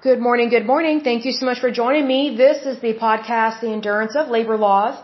Good 0.00 0.20
morning, 0.20 0.48
good 0.48 0.64
morning. 0.64 1.00
Thank 1.00 1.24
you 1.24 1.32
so 1.32 1.44
much 1.44 1.58
for 1.58 1.72
joining 1.72 2.06
me. 2.06 2.36
This 2.36 2.64
is 2.64 2.80
the 2.80 2.94
podcast, 2.94 3.62
The 3.62 3.72
Endurance 3.72 4.14
of 4.14 4.28
Labor 4.28 4.56
Laws. 4.56 4.96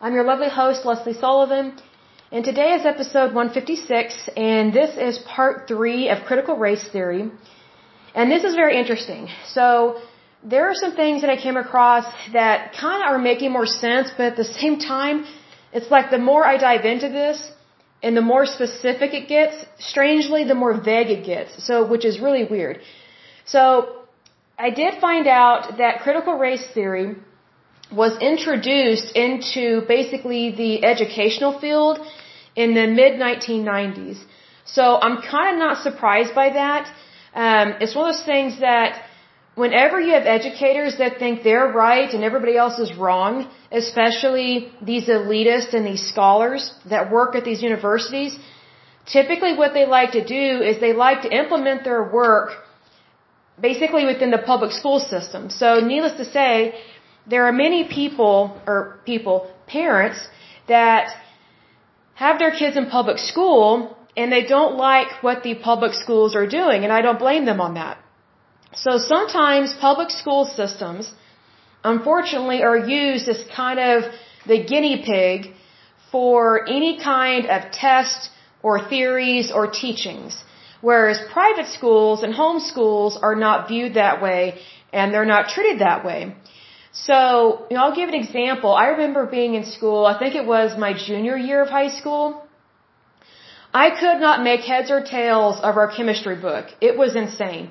I'm 0.00 0.14
your 0.14 0.24
lovely 0.24 0.48
host, 0.48 0.86
Lesley 0.86 1.12
Sullivan, 1.12 1.78
and 2.32 2.42
today 2.42 2.70
is 2.72 2.86
episode 2.86 3.34
156, 3.34 4.30
and 4.38 4.72
this 4.72 4.96
is 4.96 5.18
part 5.18 5.68
three 5.68 6.08
of 6.08 6.24
critical 6.24 6.56
race 6.56 6.82
theory. 6.90 7.30
And 8.14 8.32
this 8.32 8.42
is 8.44 8.54
very 8.54 8.78
interesting. 8.78 9.28
So, 9.44 10.00
there 10.42 10.70
are 10.70 10.74
some 10.74 10.96
things 10.96 11.20
that 11.20 11.28
I 11.28 11.36
came 11.36 11.58
across 11.58 12.06
that 12.32 12.72
kind 12.72 13.02
of 13.02 13.10
are 13.10 13.18
making 13.18 13.52
more 13.52 13.66
sense, 13.66 14.10
but 14.16 14.24
at 14.32 14.36
the 14.36 14.50
same 14.62 14.78
time, 14.78 15.26
it's 15.70 15.90
like 15.90 16.10
the 16.10 16.24
more 16.32 16.46
I 16.46 16.56
dive 16.56 16.86
into 16.86 17.10
this, 17.10 17.52
and 18.02 18.16
the 18.16 18.22
more 18.22 18.46
specific 18.46 19.12
it 19.12 19.28
gets, 19.28 19.66
strangely, 19.78 20.44
the 20.44 20.54
more 20.54 20.72
vague 20.80 21.10
it 21.10 21.26
gets. 21.26 21.62
So, 21.62 21.86
which 21.86 22.06
is 22.06 22.20
really 22.20 22.44
weird. 22.44 22.80
So, 23.44 23.99
I 24.68 24.70
did 24.70 25.00
find 25.00 25.26
out 25.26 25.78
that 25.78 26.00
critical 26.04 26.34
race 26.46 26.66
theory 26.74 27.16
was 27.90 28.12
introduced 28.30 29.08
into 29.26 29.62
basically 29.88 30.42
the 30.62 30.84
educational 30.84 31.58
field 31.58 31.98
in 32.54 32.74
the 32.74 32.86
mid 32.86 33.12
1990s. 33.26 34.18
So 34.66 34.84
I'm 35.04 35.16
kind 35.22 35.48
of 35.54 35.56
not 35.66 35.82
surprised 35.82 36.34
by 36.34 36.48
that. 36.60 36.92
Um, 37.34 37.74
it's 37.80 37.94
one 37.94 38.10
of 38.10 38.14
those 38.14 38.26
things 38.32 38.60
that 38.60 39.02
whenever 39.54 39.98
you 39.98 40.12
have 40.18 40.26
educators 40.38 40.98
that 40.98 41.18
think 41.18 41.42
they're 41.42 41.70
right 41.88 42.12
and 42.14 42.22
everybody 42.22 42.56
else 42.58 42.78
is 42.78 42.94
wrong, 42.94 43.50
especially 43.72 44.70
these 44.82 45.06
elitists 45.08 45.72
and 45.72 45.86
these 45.86 46.06
scholars 46.12 46.70
that 46.94 47.10
work 47.10 47.34
at 47.34 47.44
these 47.44 47.62
universities, 47.62 48.38
typically 49.06 49.56
what 49.56 49.72
they 49.72 49.86
like 49.86 50.12
to 50.12 50.24
do 50.24 50.46
is 50.68 50.80
they 50.80 50.92
like 50.92 51.22
to 51.22 51.30
implement 51.42 51.82
their 51.82 52.04
work 52.22 52.50
basically 53.60 54.04
within 54.04 54.30
the 54.30 54.42
public 54.52 54.72
school 54.72 54.98
system. 54.98 55.50
So 55.50 55.80
needless 55.80 56.16
to 56.22 56.24
say, 56.24 56.74
there 57.26 57.44
are 57.46 57.52
many 57.52 57.84
people, 57.84 58.60
or 58.66 59.00
people, 59.04 59.50
parents, 59.66 60.20
that 60.68 61.08
have 62.14 62.38
their 62.38 62.50
kids 62.50 62.76
in 62.76 62.86
public 62.86 63.18
school 63.18 63.96
and 64.16 64.32
they 64.32 64.44
don't 64.44 64.76
like 64.76 65.22
what 65.22 65.42
the 65.42 65.54
public 65.54 65.94
schools 65.94 66.34
are 66.34 66.46
doing, 66.46 66.84
and 66.84 66.92
I 66.92 67.00
don't 67.00 67.18
blame 67.18 67.44
them 67.44 67.60
on 67.60 67.74
that. 67.74 67.96
So 68.74 68.98
sometimes 68.98 69.74
public 69.74 70.10
school 70.10 70.44
systems, 70.44 71.12
unfortunately, 71.84 72.62
are 72.62 72.76
used 72.76 73.28
as 73.28 73.44
kind 73.56 73.78
of 73.78 74.04
the 74.46 74.58
guinea 74.64 75.02
pig 75.04 75.54
for 76.12 76.68
any 76.68 76.98
kind 76.98 77.46
of 77.46 77.70
test 77.72 78.30
or 78.62 78.74
theories 78.92 79.50
or 79.52 79.66
teachings. 79.68 80.32
Whereas 80.80 81.20
private 81.32 81.66
schools 81.66 82.22
and 82.22 82.34
home 82.34 82.60
schools 82.60 83.18
are 83.20 83.34
not 83.34 83.68
viewed 83.68 83.94
that 83.94 84.22
way 84.22 84.58
and 84.92 85.12
they're 85.12 85.32
not 85.36 85.48
treated 85.48 85.80
that 85.80 86.04
way. 86.04 86.34
So, 86.92 87.66
you 87.70 87.76
know, 87.76 87.84
I'll 87.84 87.94
give 87.94 88.08
an 88.08 88.14
example. 88.14 88.74
I 88.74 88.86
remember 88.88 89.26
being 89.26 89.54
in 89.54 89.64
school, 89.64 90.06
I 90.06 90.18
think 90.18 90.34
it 90.34 90.46
was 90.46 90.76
my 90.76 90.92
junior 90.92 91.36
year 91.36 91.62
of 91.62 91.68
high 91.68 91.88
school. 91.88 92.42
I 93.72 93.90
could 93.90 94.20
not 94.20 94.42
make 94.42 94.60
heads 94.60 94.90
or 94.90 95.00
tails 95.02 95.60
of 95.60 95.76
our 95.76 95.88
chemistry 95.96 96.34
book. 96.34 96.66
It 96.80 96.98
was 96.98 97.14
insane. 97.14 97.70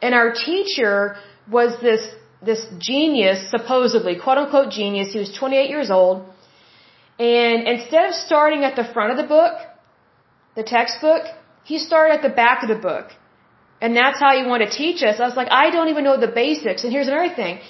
And 0.00 0.14
our 0.14 0.32
teacher 0.32 1.16
was 1.50 1.80
this, 1.80 2.02
this 2.40 2.64
genius, 2.78 3.50
supposedly, 3.50 4.14
quote 4.16 4.38
unquote 4.38 4.70
genius. 4.70 5.12
He 5.12 5.18
was 5.18 5.32
28 5.32 5.68
years 5.68 5.90
old. 5.90 6.24
And 7.18 7.66
instead 7.66 8.06
of 8.08 8.14
starting 8.14 8.62
at 8.64 8.76
the 8.76 8.84
front 8.84 9.10
of 9.10 9.16
the 9.16 9.28
book, 9.36 9.54
the 10.54 10.62
textbook, 10.62 11.24
he 11.64 11.78
started 11.78 12.14
at 12.14 12.22
the 12.22 12.34
back 12.42 12.62
of 12.62 12.68
the 12.68 12.80
book. 12.90 13.06
And 13.80 13.96
that's 13.96 14.20
how 14.20 14.32
you 14.32 14.46
want 14.46 14.62
to 14.62 14.70
teach 14.70 15.02
us. 15.02 15.20
I 15.20 15.26
was 15.26 15.36
like, 15.36 15.50
I 15.50 15.70
don't 15.70 15.88
even 15.88 16.04
know 16.04 16.18
the 16.20 16.34
basics. 16.42 16.84
And 16.84 16.92
here's 16.92 17.08
another 17.08 17.34
thing. 17.34 17.60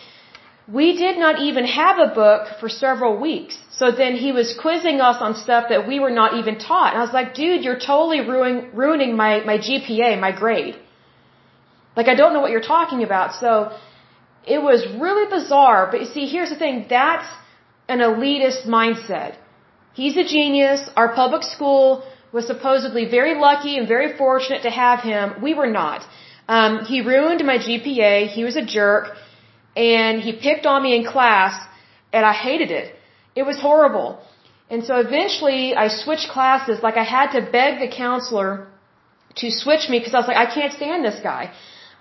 We 0.78 0.96
did 0.96 1.18
not 1.18 1.40
even 1.40 1.64
have 1.64 1.98
a 1.98 2.08
book 2.14 2.42
for 2.60 2.68
several 2.68 3.16
weeks. 3.20 3.58
So 3.70 3.90
then 3.90 4.14
he 4.14 4.30
was 4.32 4.56
quizzing 4.64 5.00
us 5.00 5.18
on 5.20 5.34
stuff 5.34 5.64
that 5.68 5.86
we 5.86 5.98
were 5.98 6.10
not 6.10 6.34
even 6.40 6.58
taught. 6.58 6.92
And 6.92 6.98
I 7.02 7.04
was 7.08 7.12
like, 7.12 7.34
dude, 7.34 7.64
you're 7.64 7.78
totally 7.78 8.20
ruining, 8.20 8.70
ruining 8.74 9.16
my, 9.16 9.40
my 9.44 9.58
GPA, 9.58 10.20
my 10.20 10.32
grade. 10.32 10.76
Like, 11.96 12.08
I 12.08 12.14
don't 12.14 12.32
know 12.34 12.40
what 12.40 12.50
you're 12.50 12.68
talking 12.76 13.02
about. 13.02 13.34
So 13.34 13.72
it 14.46 14.60
was 14.62 14.86
really 15.00 15.26
bizarre. 15.28 15.88
But 15.90 16.00
you 16.00 16.06
see, 16.06 16.26
here's 16.26 16.50
the 16.50 16.56
thing. 16.56 16.86
That's 16.88 17.28
an 17.88 17.98
elitist 17.98 18.66
mindset. 18.66 19.36
He's 19.92 20.16
a 20.16 20.24
genius. 20.24 20.88
Our 20.96 21.14
public 21.14 21.42
school 21.42 22.04
was 22.32 22.46
supposedly 22.46 23.04
very 23.18 23.34
lucky 23.34 23.76
and 23.78 23.88
very 23.88 24.16
fortunate 24.16 24.62
to 24.62 24.70
have 24.70 25.00
him. 25.00 25.42
We 25.42 25.54
were 25.54 25.70
not. 25.80 26.06
Um, 26.48 26.84
he 26.84 27.00
ruined 27.00 27.44
my 27.44 27.58
GPA. 27.58 28.28
He 28.28 28.44
was 28.44 28.56
a 28.56 28.64
jerk. 28.64 29.16
And 29.76 30.20
he 30.20 30.32
picked 30.32 30.66
on 30.66 30.82
me 30.82 30.94
in 30.96 31.04
class. 31.04 31.54
And 32.12 32.24
I 32.26 32.32
hated 32.32 32.70
it. 32.70 32.94
It 33.34 33.44
was 33.50 33.60
horrible. 33.60 34.10
And 34.68 34.84
so 34.84 34.96
eventually 35.06 35.74
I 35.74 35.88
switched 35.88 36.28
classes. 36.36 36.82
Like 36.82 36.96
I 36.96 37.04
had 37.04 37.32
to 37.36 37.40
beg 37.56 37.80
the 37.80 37.90
counselor 38.04 38.68
to 39.36 39.50
switch 39.50 39.88
me 39.88 39.98
because 39.98 40.14
I 40.14 40.18
was 40.18 40.28
like, 40.28 40.42
I 40.46 40.52
can't 40.58 40.72
stand 40.72 41.04
this 41.04 41.20
guy. 41.22 41.52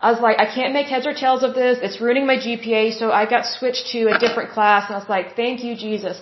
I 0.01 0.11
was 0.11 0.22
like, 0.22 0.38
I 0.40 0.46
can't 0.57 0.73
make 0.73 0.88
heads 0.88 1.06
or 1.06 1.13
tails 1.13 1.44
of 1.44 1.53
this. 1.56 1.79
It's 1.81 2.00
ruining 2.00 2.25
my 2.25 2.38
GPA. 2.38 2.97
So 2.97 3.11
I 3.11 3.25
got 3.29 3.46
switched 3.46 3.88
to 3.94 4.00
a 4.13 4.17
different 4.17 4.51
class. 4.51 4.88
And 4.88 4.96
I 4.96 5.00
was 5.00 5.09
like, 5.09 5.35
thank 5.35 5.63
you, 5.63 5.75
Jesus. 5.75 6.22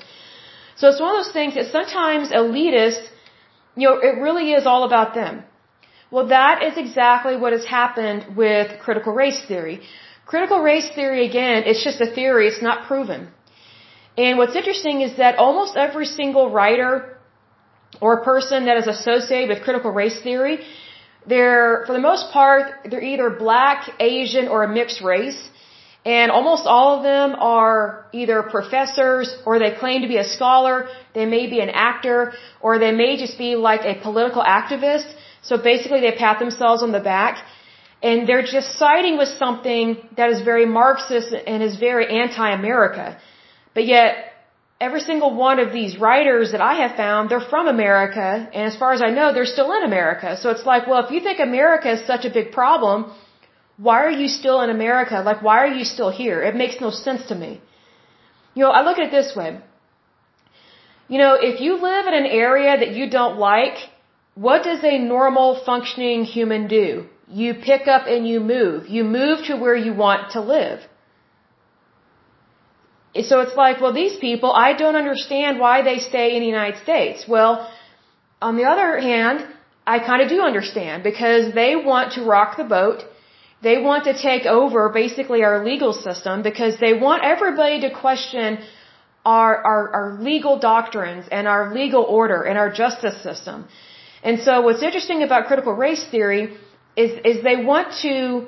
So 0.76 0.90
it's 0.90 1.00
one 1.00 1.16
of 1.16 1.24
those 1.24 1.34
things 1.34 1.54
that 1.56 1.72
sometimes 1.72 2.30
elitists 2.32 3.08
you 3.78 3.88
know, 3.88 3.98
it 4.10 4.16
really 4.28 4.48
is 4.58 4.66
all 4.66 4.84
about 4.90 5.14
them. 5.14 5.44
Well, 6.12 6.28
that 6.38 6.64
is 6.68 6.76
exactly 6.78 7.36
what 7.42 7.52
has 7.58 7.66
happened 7.66 8.36
with 8.36 8.68
critical 8.86 9.14
race 9.14 9.42
theory. 9.50 9.82
Critical 10.26 10.60
race 10.62 10.90
theory, 10.98 11.22
again, 11.32 11.64
it's 11.70 11.84
just 11.84 12.00
a 12.02 12.10
theory, 12.18 12.48
it's 12.48 12.62
not 12.70 12.88
proven. 12.88 13.28
And 14.18 14.38
what's 14.40 14.56
interesting 14.56 15.02
is 15.02 15.18
that 15.18 15.38
almost 15.38 15.78
every 15.78 16.06
single 16.06 16.50
writer 16.50 17.18
or 18.02 18.24
person 18.32 18.66
that 18.66 18.78
is 18.78 18.88
associated 18.88 19.50
with 19.50 19.64
critical 19.64 19.92
race 19.92 20.20
theory, 20.22 20.60
they're, 21.28 21.84
for 21.86 21.94
the 21.94 22.06
most 22.12 22.32
part, 22.32 22.64
they're 22.90 23.08
either 23.14 23.30
black, 23.30 23.90
Asian, 24.00 24.48
or 24.48 24.64
a 24.64 24.68
mixed 24.80 25.02
race. 25.02 25.50
And 26.16 26.32
almost 26.32 26.64
all 26.74 26.90
of 26.98 27.04
them 27.04 27.36
are 27.56 28.06
either 28.22 28.38
professors 28.58 29.28
or 29.46 29.60
they 29.60 29.72
claim 29.84 30.04
to 30.06 30.10
be 30.14 30.20
a 30.26 30.28
scholar, 30.36 30.76
they 31.18 31.26
may 31.26 31.44
be 31.54 31.60
an 31.60 31.72
actor, 31.90 32.20
or 32.62 32.80
they 32.84 32.94
may 33.04 33.12
just 33.24 33.38
be 33.38 33.52
like 33.70 33.84
a 33.94 33.96
political 34.08 34.42
activist. 34.42 35.08
So 35.42 35.58
basically 35.72 36.00
they 36.06 36.14
pat 36.24 36.40
themselves 36.40 36.82
on 36.82 36.94
the 36.98 37.04
back 37.14 37.44
and 38.02 38.28
they're 38.28 38.48
just 38.58 38.78
siding 38.78 39.18
with 39.18 39.32
something 39.44 39.98
that 40.16 40.30
is 40.30 40.42
very 40.52 40.66
Marxist 40.66 41.34
and 41.52 41.62
is 41.62 41.76
very 41.88 42.06
anti-America. 42.24 43.18
But 43.74 43.86
yet, 43.86 44.12
every 44.80 45.02
single 45.02 45.34
one 45.36 45.60
of 45.60 45.74
these 45.74 45.98
writers 45.98 46.52
that 46.54 46.62
I 46.62 46.76
have 46.84 46.96
found, 46.96 47.30
they're 47.30 47.50
from 47.56 47.68
America, 47.68 48.50
and 48.54 48.64
as 48.72 48.76
far 48.78 48.92
as 48.94 49.02
I 49.02 49.10
know, 49.18 49.34
they're 49.34 49.54
still 49.58 49.72
in 49.78 49.84
America. 49.84 50.38
So 50.42 50.52
it's 50.52 50.66
like, 50.66 50.88
well, 50.88 51.04
if 51.06 51.12
you 51.12 51.22
think 51.22 51.40
America 51.40 51.90
is 51.92 52.06
such 52.06 52.24
a 52.26 52.30
big 52.30 52.52
problem, 52.52 53.12
why 53.78 54.04
are 54.04 54.12
you 54.12 54.28
still 54.28 54.62
in 54.62 54.70
America? 54.70 55.22
Like, 55.24 55.42
why 55.42 55.58
are 55.64 55.74
you 55.80 55.86
still 55.86 56.10
here? 56.10 56.42
It 56.42 56.56
makes 56.56 56.82
no 56.82 56.90
sense 56.90 57.28
to 57.28 57.36
me. 57.36 57.62
You 58.56 58.64
know, 58.64 58.72
I 58.72 58.82
look 58.84 58.98
at 58.98 59.06
it 59.08 59.12
this 59.12 59.36
way. 59.36 59.60
You 61.08 61.20
know, 61.20 61.36
if 61.40 61.62
you 61.62 61.76
live 61.76 62.08
in 62.08 62.14
an 62.14 62.26
area 62.26 62.78
that 62.78 62.92
you 62.92 63.10
don't 63.10 63.38
like, 63.38 63.78
what 64.34 64.64
does 64.64 64.84
a 64.84 64.98
normal 64.98 65.62
functioning 65.64 66.24
human 66.24 66.68
do? 66.68 67.06
You 67.30 67.54
pick 67.54 67.88
up 67.88 68.08
and 68.08 68.28
you 68.28 68.40
move. 68.40 68.88
You 68.88 69.04
move 69.04 69.46
to 69.46 69.56
where 69.56 69.76
you 69.76 69.94
want 69.94 70.32
to 70.32 70.42
live. 70.42 70.80
So 73.30 73.40
it's 73.42 73.56
like, 73.56 73.82
well, 73.82 73.94
these 73.94 74.18
people, 74.18 74.52
I 74.52 74.74
don't 74.74 74.96
understand 74.96 75.60
why 75.60 75.82
they 75.82 76.00
stay 76.00 76.36
in 76.36 76.42
the 76.42 76.48
United 76.48 76.82
States. 76.84 77.26
Well, 77.28 77.70
on 78.42 78.58
the 78.58 78.66
other 78.66 79.00
hand, 79.00 79.46
I 79.88 80.00
kind 80.00 80.22
of 80.22 80.30
do 80.30 80.42
understand 80.42 81.04
because 81.04 81.54
they 81.54 81.76
want 81.76 82.14
to 82.14 82.24
rock 82.24 82.58
the 82.58 82.64
boat 82.64 83.04
they 83.62 83.82
want 83.82 84.04
to 84.06 84.14
take 84.14 84.46
over 84.46 84.90
basically 84.90 85.44
our 85.44 85.66
legal 85.66 85.94
system 85.94 86.44
because 86.44 86.80
they 86.80 86.94
want 86.94 87.24
everybody 87.24 87.82
to 87.82 87.90
question 87.90 88.60
our, 89.26 89.56
our, 89.72 89.90
our 89.98 90.22
legal 90.22 90.60
doctrines 90.60 91.26
and 91.32 91.48
our 91.48 91.74
legal 91.74 92.04
order 92.04 92.44
and 92.44 92.58
our 92.58 92.72
justice 92.72 93.22
system. 93.24 93.68
And 94.24 94.40
so 94.40 94.62
what's 94.62 94.84
interesting 94.84 95.24
about 95.24 95.48
critical 95.48 95.74
race 95.74 96.06
theory 96.10 96.56
is, 96.96 97.12
is 97.26 97.44
they 97.44 97.58
want 97.64 97.94
to, 98.04 98.48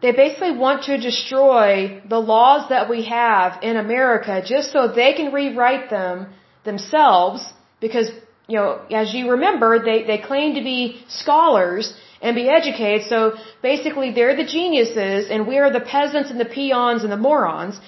they 0.00 0.12
basically 0.12 0.56
want 0.56 0.84
to 0.84 0.96
destroy 0.98 2.02
the 2.08 2.18
laws 2.18 2.68
that 2.68 2.88
we 2.88 3.04
have 3.04 3.62
in 3.62 3.76
America 3.76 4.42
just 4.44 4.72
so 4.72 4.88
they 4.88 5.12
can 5.14 5.32
rewrite 5.32 5.90
them 5.90 6.32
themselves 6.64 7.44
because, 7.80 8.10
you 8.48 8.56
know, 8.56 8.80
as 8.90 9.12
you 9.12 9.30
remember, 9.32 9.84
they, 9.84 10.04
they 10.04 10.18
claim 10.18 10.54
to 10.54 10.62
be 10.62 11.02
scholars 11.08 11.94
and 12.22 12.34
be 12.34 12.48
educated. 12.48 13.06
So 13.08 13.34
basically 13.62 14.12
they're 14.12 14.36
the 14.36 14.50
geniuses 14.58 15.28
and 15.30 15.46
we 15.46 15.58
are 15.58 15.70
the 15.72 15.80
peasants 15.80 16.30
and 16.30 16.40
the 16.40 16.50
peons 16.56 17.02
and 17.04 17.12
the 17.12 17.22
morons. 17.28 17.80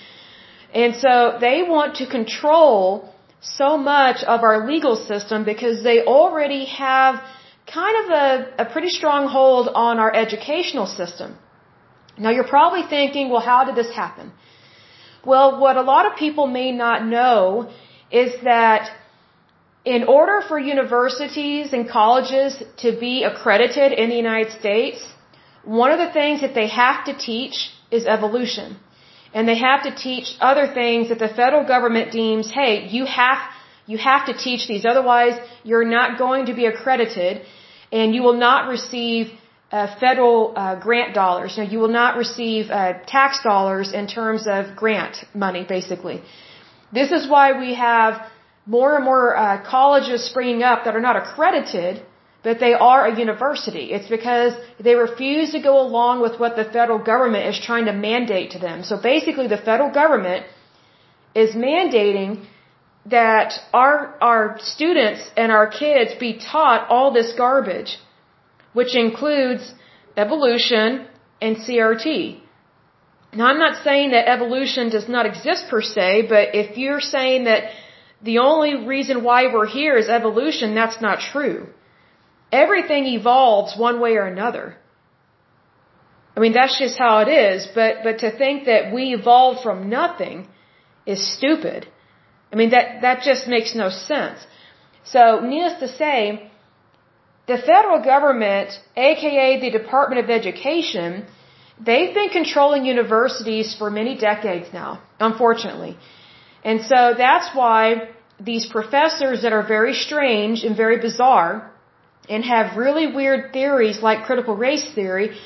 And 0.74 0.94
so 0.96 1.38
they 1.40 1.62
want 1.62 1.96
to 1.96 2.06
control 2.06 3.12
so 3.40 3.76
much 3.76 4.22
of 4.24 4.42
our 4.42 4.66
legal 4.66 4.96
system 4.96 5.44
because 5.44 5.82
they 5.82 6.04
already 6.04 6.64
have 6.66 7.22
kind 7.72 7.96
of 8.02 8.10
a, 8.10 8.62
a 8.64 8.64
pretty 8.72 8.88
strong 8.88 9.28
hold 9.28 9.68
on 9.68 9.98
our 9.98 10.14
educational 10.14 10.86
system. 10.86 11.36
Now 12.18 12.30
you're 12.30 12.52
probably 12.56 12.82
thinking, 12.88 13.30
well, 13.30 13.40
how 13.40 13.64
did 13.64 13.76
this 13.76 13.94
happen? 13.94 14.32
Well, 15.24 15.60
what 15.60 15.76
a 15.76 15.82
lot 15.82 16.06
of 16.06 16.16
people 16.16 16.46
may 16.46 16.72
not 16.72 17.06
know 17.06 17.70
is 18.10 18.32
that 18.42 18.90
in 19.84 20.04
order 20.04 20.40
for 20.46 20.58
universities 20.58 21.72
and 21.72 21.88
colleges 21.88 22.62
to 22.78 22.98
be 22.98 23.24
accredited 23.24 23.92
in 23.92 24.10
the 24.10 24.16
United 24.16 24.52
States, 24.52 25.06
one 25.64 25.90
of 25.90 25.98
the 25.98 26.12
things 26.12 26.40
that 26.40 26.54
they 26.54 26.68
have 26.68 27.04
to 27.04 27.16
teach 27.16 27.70
is 27.90 28.06
evolution. 28.06 28.76
And 29.34 29.46
they 29.46 29.58
have 29.58 29.82
to 29.84 29.94
teach 29.94 30.36
other 30.40 30.66
things 30.66 31.10
that 31.10 31.18
the 31.18 31.28
federal 31.28 31.64
government 31.66 32.12
deems, 32.12 32.50
hey, 32.50 32.88
you 32.88 33.04
have, 33.04 33.38
you 33.86 33.98
have 33.98 34.26
to 34.26 34.34
teach 34.34 34.66
these, 34.66 34.84
otherwise 34.84 35.38
you're 35.64 35.84
not 35.84 36.18
going 36.18 36.46
to 36.46 36.54
be 36.54 36.66
accredited 36.66 37.42
and 37.92 38.14
you 38.14 38.22
will 38.22 38.40
not 38.48 38.68
receive 38.68 39.30
uh, 39.70 39.86
federal 40.00 40.54
uh, 40.56 40.74
grant 40.80 41.14
dollars. 41.14 41.58
Know, 41.58 41.64
you 41.64 41.78
will 41.78 41.94
not 42.02 42.16
receive 42.16 42.70
uh, 42.70 42.94
tax 43.06 43.42
dollars 43.42 43.92
in 43.92 44.06
terms 44.06 44.46
of 44.46 44.76
grant 44.76 45.24
money, 45.34 45.64
basically. 45.68 46.22
This 46.92 47.12
is 47.12 47.28
why 47.28 47.58
we 47.58 47.74
have 47.74 48.26
more 48.76 48.90
and 48.96 49.04
more 49.10 49.26
uh, 49.36 49.42
colleges 49.76 50.24
springing 50.30 50.62
up 50.70 50.84
that 50.84 50.94
are 50.98 51.06
not 51.08 51.16
accredited, 51.22 52.02
but 52.42 52.60
they 52.60 52.74
are 52.74 53.02
a 53.06 53.12
university. 53.26 53.84
It's 53.96 54.10
because 54.16 54.52
they 54.86 54.94
refuse 54.94 55.50
to 55.56 55.60
go 55.68 55.74
along 55.86 56.20
with 56.24 56.38
what 56.42 56.54
the 56.60 56.66
federal 56.76 57.00
government 57.12 57.44
is 57.52 57.58
trying 57.68 57.86
to 57.90 57.94
mandate 58.08 58.50
to 58.56 58.58
them. 58.66 58.84
So 58.90 59.00
basically, 59.12 59.48
the 59.56 59.62
federal 59.70 59.90
government 60.02 60.46
is 61.34 61.50
mandating 61.68 62.30
that 63.06 63.54
our 63.72 63.94
our 64.30 64.42
students 64.74 65.22
and 65.42 65.50
our 65.58 65.68
kids 65.82 66.10
be 66.26 66.32
taught 66.52 66.88
all 66.90 67.10
this 67.18 67.32
garbage 67.44 67.92
which 68.78 68.94
includes 68.94 69.64
evolution 70.16 71.06
and 71.40 71.56
CRT. 71.56 72.06
Now, 73.32 73.46
I'm 73.50 73.58
not 73.58 73.82
saying 73.84 74.10
that 74.10 74.28
evolution 74.36 74.88
does 74.96 75.08
not 75.08 75.26
exist 75.26 75.68
per 75.70 75.82
se, 75.82 76.08
but 76.28 76.54
if 76.54 76.76
you're 76.78 77.00
saying 77.00 77.44
that 77.44 77.62
the 78.22 78.38
only 78.38 78.86
reason 78.86 79.22
why 79.22 79.52
we're 79.52 79.66
here 79.66 79.96
is 79.96 80.08
evolution, 80.08 80.74
that's 80.74 81.00
not 81.00 81.20
true. 81.20 81.68
Everything 82.50 83.04
evolves 83.06 83.76
one 83.76 84.00
way 84.00 84.16
or 84.16 84.26
another. 84.26 84.76
I 86.36 86.40
mean, 86.40 86.52
that's 86.52 86.78
just 86.78 86.98
how 86.98 87.18
it 87.20 87.28
is, 87.28 87.68
but, 87.74 87.96
but 88.02 88.18
to 88.18 88.30
think 88.30 88.66
that 88.66 88.92
we 88.92 89.14
evolved 89.14 89.62
from 89.62 89.88
nothing 89.88 90.48
is 91.04 91.20
stupid. 91.36 91.86
I 92.52 92.56
mean, 92.56 92.70
that, 92.70 93.02
that 93.02 93.22
just 93.22 93.48
makes 93.48 93.74
no 93.74 93.88
sense. 93.90 94.38
So, 95.04 95.40
needless 95.40 95.78
to 95.80 95.88
say, 95.88 96.50
the 97.46 97.58
federal 97.58 98.00
government, 98.04 98.78
aka 98.96 99.60
the 99.60 99.70
Department 99.70 100.22
of 100.22 100.30
Education, 100.30 101.26
they've 101.80 102.14
been 102.14 102.28
controlling 102.28 102.84
universities 102.84 103.74
for 103.78 103.90
many 103.90 104.16
decades 104.16 104.68
now, 104.72 105.02
unfortunately. 105.18 105.96
And 106.64 106.84
so 106.84 107.14
that's 107.16 107.54
why 107.54 108.08
these 108.40 108.66
professors 108.66 109.42
that 109.42 109.52
are 109.52 109.66
very 109.66 109.94
strange 109.94 110.64
and 110.64 110.76
very 110.76 110.98
bizarre 110.98 111.70
and 112.28 112.44
have 112.44 112.76
really 112.76 113.06
weird 113.12 113.52
theories 113.52 114.02
like 114.02 114.24
critical 114.24 114.54
race 114.54 114.92
theory 114.94 115.36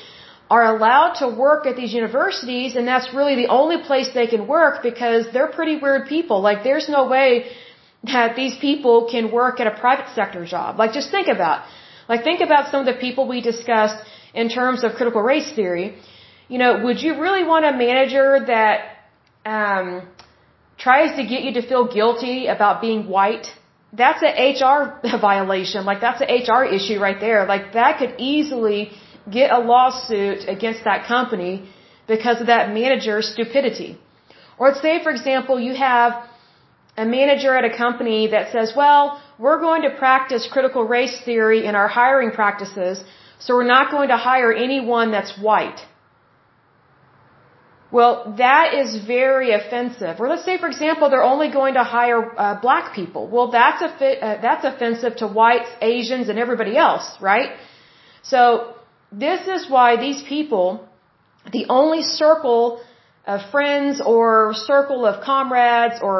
are 0.49 0.75
allowed 0.75 1.13
to 1.21 1.27
work 1.27 1.65
at 1.65 1.75
these 1.75 1.93
universities 1.93 2.75
and 2.75 2.87
that's 2.87 3.13
really 3.13 3.35
the 3.35 3.47
only 3.47 3.77
place 3.89 4.09
they 4.13 4.27
can 4.27 4.47
work 4.47 4.83
because 4.83 5.25
they're 5.33 5.53
pretty 5.59 5.77
weird 5.77 6.07
people. 6.07 6.41
Like 6.41 6.63
there's 6.63 6.89
no 6.89 7.07
way 7.07 7.47
that 8.03 8.35
these 8.35 8.55
people 8.57 9.07
can 9.09 9.31
work 9.31 9.59
at 9.61 9.67
a 9.67 9.75
private 9.79 10.09
sector 10.13 10.45
job. 10.45 10.77
Like 10.77 10.91
just 10.91 11.09
think 11.09 11.27
about 11.27 11.63
like 12.09 12.23
think 12.23 12.41
about 12.41 12.69
some 12.71 12.81
of 12.81 12.85
the 12.85 12.99
people 13.05 13.27
we 13.27 13.41
discussed 13.41 13.99
in 14.33 14.49
terms 14.49 14.83
of 14.83 14.93
critical 14.93 15.21
race 15.21 15.51
theory. 15.53 15.95
You 16.49 16.57
know, 16.57 16.83
would 16.83 17.01
you 17.01 17.19
really 17.19 17.43
want 17.43 17.65
a 17.65 17.71
manager 17.71 18.27
that 18.53 18.77
um, 19.45 20.07
tries 20.85 21.11
to 21.19 21.23
get 21.33 21.41
you 21.45 21.53
to 21.59 21.63
feel 21.71 21.85
guilty 21.99 22.47
about 22.55 22.81
being 22.81 23.01
white? 23.15 23.47
That's 24.01 24.21
an 24.29 24.33
HR 24.53 24.81
violation. 25.29 25.85
Like 25.89 26.01
that's 26.07 26.21
an 26.25 26.29
HR 26.41 26.63
issue 26.77 26.99
right 27.07 27.19
there. 27.27 27.45
Like 27.53 27.73
that 27.79 27.99
could 27.99 28.15
easily 28.17 28.91
get 29.37 29.51
a 29.57 29.59
lawsuit 29.73 30.39
against 30.55 30.83
that 30.89 31.05
company 31.13 31.53
because 32.13 32.41
of 32.41 32.47
that 32.47 32.73
manager's 32.79 33.27
stupidity. 33.33 33.91
Or 34.57 34.73
say, 34.85 35.01
for 35.05 35.11
example, 35.17 35.59
you 35.67 35.73
have 35.75 36.09
a 36.97 37.05
manager 37.05 37.55
at 37.59 37.65
a 37.71 37.75
company 37.75 38.27
that 38.27 38.51
says, 38.51 38.73
well, 38.75 39.21
we're 39.39 39.59
going 39.59 39.81
to 39.83 39.91
practice 40.05 40.47
critical 40.55 40.83
race 40.83 41.15
theory 41.25 41.65
in 41.65 41.75
our 41.75 41.87
hiring 41.87 42.31
practices, 42.31 43.03
so 43.39 43.55
we're 43.55 43.71
not 43.77 43.91
going 43.91 44.09
to 44.09 44.17
hire 44.17 44.51
anyone 44.53 45.11
that's 45.11 45.33
white. 45.49 45.79
Well, 47.97 48.13
that 48.39 48.73
is 48.81 48.89
very 49.17 49.49
offensive. 49.59 50.19
Or 50.19 50.27
let's 50.27 50.45
say, 50.49 50.55
for 50.63 50.69
example, 50.73 51.11
they're 51.11 51.29
only 51.33 51.49
going 51.59 51.75
to 51.75 51.83
hire 51.83 52.21
uh, 52.45 52.59
black 52.59 52.95
people. 52.95 53.23
Well, 53.33 53.47
that's 53.59 53.81
a 53.83 53.89
uh, 53.89 54.41
that's 54.45 54.65
offensive 54.71 55.13
to 55.21 55.27
whites, 55.27 55.69
Asians, 55.93 56.27
and 56.29 56.39
everybody 56.45 56.75
else, 56.75 57.07
right? 57.21 57.51
So 58.23 58.39
this 59.25 59.41
is 59.55 59.69
why 59.75 59.89
these 60.05 60.23
people, 60.23 60.65
the 61.57 61.65
only 61.79 62.01
circle 62.01 62.81
of 63.33 63.39
friends 63.51 64.01
or 64.13 64.27
circle 64.55 65.05
of 65.05 65.23
comrades 65.23 65.99
or 66.01 66.17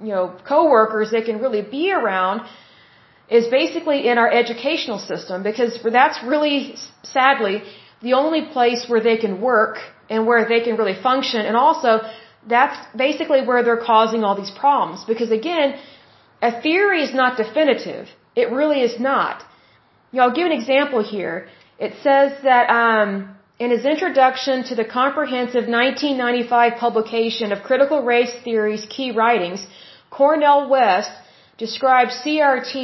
you 0.00 0.12
know, 0.16 0.34
coworkers 0.48 1.12
they 1.12 1.22
can 1.22 1.38
really 1.38 1.62
be 1.62 1.92
around 1.92 2.40
is 3.28 3.46
basically 3.46 4.08
in 4.08 4.18
our 4.18 4.30
educational 4.42 4.98
system 4.98 5.42
because 5.44 5.78
that's 6.00 6.18
really, 6.24 6.74
sadly, 7.04 7.62
the 8.02 8.14
only 8.14 8.42
place 8.56 8.86
where 8.88 9.00
they 9.00 9.16
can 9.16 9.40
work 9.40 9.78
and 10.12 10.26
where 10.28 10.42
they 10.52 10.60
can 10.66 10.74
really 10.80 10.98
function. 11.08 11.40
And 11.48 11.56
also, 11.64 11.90
that's 12.54 12.78
basically 13.06 13.40
where 13.48 13.60
they're 13.64 13.84
causing 13.92 14.20
all 14.24 14.36
these 14.42 14.54
problems. 14.62 15.04
Because 15.12 15.30
again, 15.40 15.68
a 16.50 16.52
theory 16.66 17.02
is 17.06 17.14
not 17.22 17.36
definitive. 17.42 18.04
It 18.42 18.48
really 18.60 18.80
is 18.88 18.96
not. 19.10 19.36
You 20.10 20.16
know, 20.16 20.22
I'll 20.24 20.36
give 20.38 20.48
an 20.52 20.56
example 20.60 21.02
here. 21.14 21.36
It 21.86 21.92
says 22.06 22.30
that 22.50 22.66
um, 22.82 23.10
in 23.64 23.70
his 23.76 23.84
introduction 23.94 24.64
to 24.70 24.74
the 24.80 24.86
comprehensive 25.00 25.64
1995 25.80 26.78
publication 26.86 27.52
of 27.54 27.62
Critical 27.70 28.00
Race 28.12 28.34
Theory's 28.44 28.84
Key 28.94 29.10
Writings, 29.20 29.66
Cornel 30.10 30.68
West 30.76 31.12
describes 31.64 32.12
CRT 32.24 32.76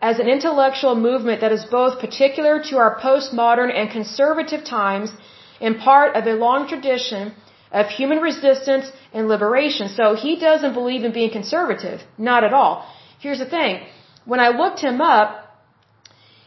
as 0.00 0.18
an 0.18 0.28
intellectual 0.36 0.94
movement 1.08 1.40
that 1.42 1.52
is 1.58 1.64
both 1.78 2.00
particular 2.06 2.54
to 2.68 2.74
our 2.82 2.92
postmodern 3.06 3.70
and 3.78 3.90
conservative 3.98 4.64
times 4.64 5.10
and 5.60 5.78
part 5.78 6.16
of 6.16 6.26
a 6.26 6.34
long 6.34 6.68
tradition 6.68 7.34
of 7.72 7.88
human 7.88 8.18
resistance 8.18 8.90
and 9.12 9.28
liberation. 9.28 9.88
So 9.88 10.14
he 10.14 10.36
doesn't 10.36 10.74
believe 10.74 11.04
in 11.04 11.12
being 11.12 11.30
conservative. 11.30 12.00
Not 12.18 12.44
at 12.44 12.52
all. 12.52 12.86
Here's 13.18 13.38
the 13.38 13.50
thing. 13.58 13.80
When 14.24 14.40
I 14.40 14.48
looked 14.48 14.80
him 14.80 15.00
up, 15.00 15.28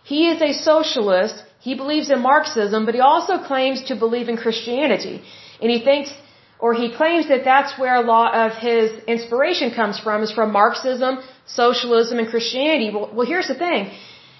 he 0.04 0.30
is 0.32 0.42
a 0.42 0.54
socialist. 0.54 1.44
He 1.60 1.76
believes 1.76 2.10
in 2.10 2.22
Marxism, 2.22 2.86
but 2.86 2.96
he 2.96 3.02
also 3.02 3.38
claims 3.52 3.84
to 3.90 3.96
believe 3.96 4.30
in 4.30 4.38
Christianity. 4.38 5.22
And 5.62 5.70
he 5.70 5.80
thinks 5.84 6.14
or 6.60 6.74
he 6.74 6.88
claims 6.94 7.30
that 7.30 7.46
that's 7.46 7.80
where 7.80 7.96
a 7.96 8.06
lot 8.16 8.36
of 8.36 8.58
his 8.58 8.92
inspiration 9.08 9.72
comes 9.74 9.98
from, 9.98 10.24
is 10.24 10.32
from 10.32 10.52
Marxism, 10.52 11.20
socialism, 11.46 12.20
and 12.20 12.28
Christianity. 12.28 12.92
Well, 12.94 13.10
well 13.14 13.26
here's 13.26 13.48
the 13.48 13.56
thing. 13.56 13.92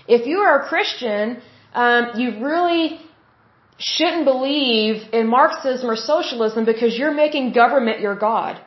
If 0.08 0.28
you 0.28 0.40
are 0.40 0.62
a 0.62 0.68
Christian, 0.68 1.42
um, 1.74 2.20
you 2.20 2.44
really 2.46 3.00
shouldn't 3.80 4.26
believe 4.26 5.14
in 5.14 5.28
Marxism 5.28 5.90
or 5.90 5.96
socialism 5.96 6.66
because 6.66 6.98
you're 6.98 7.14
making 7.14 7.54
government 7.54 8.02
your 8.02 8.16
God. 8.16 8.62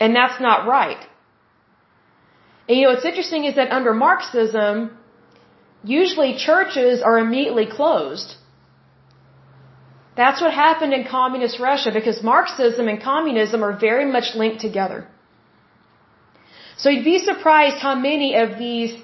And 0.00 0.16
that's 0.16 0.40
not 0.40 0.66
right. 0.66 1.02
And 2.68 2.78
you 2.78 2.84
know, 2.84 2.94
what's 2.94 3.04
interesting 3.04 3.44
is 3.44 3.56
that 3.56 3.70
under 3.70 3.92
Marxism, 3.92 4.96
usually 5.84 6.36
churches 6.36 7.02
are 7.02 7.18
immediately 7.18 7.66
closed. 7.66 8.36
That's 10.16 10.40
what 10.40 10.52
happened 10.52 10.92
in 10.92 11.04
communist 11.04 11.58
Russia 11.58 11.90
because 11.92 12.22
Marxism 12.22 12.88
and 12.88 13.02
communism 13.02 13.62
are 13.62 13.76
very 13.78 14.10
much 14.10 14.34
linked 14.34 14.60
together. 14.60 15.06
So 16.76 16.88
you'd 16.90 17.04
be 17.04 17.18
surprised 17.18 17.78
how 17.78 17.94
many 17.94 18.34
of 18.36 18.58
these 18.58 18.94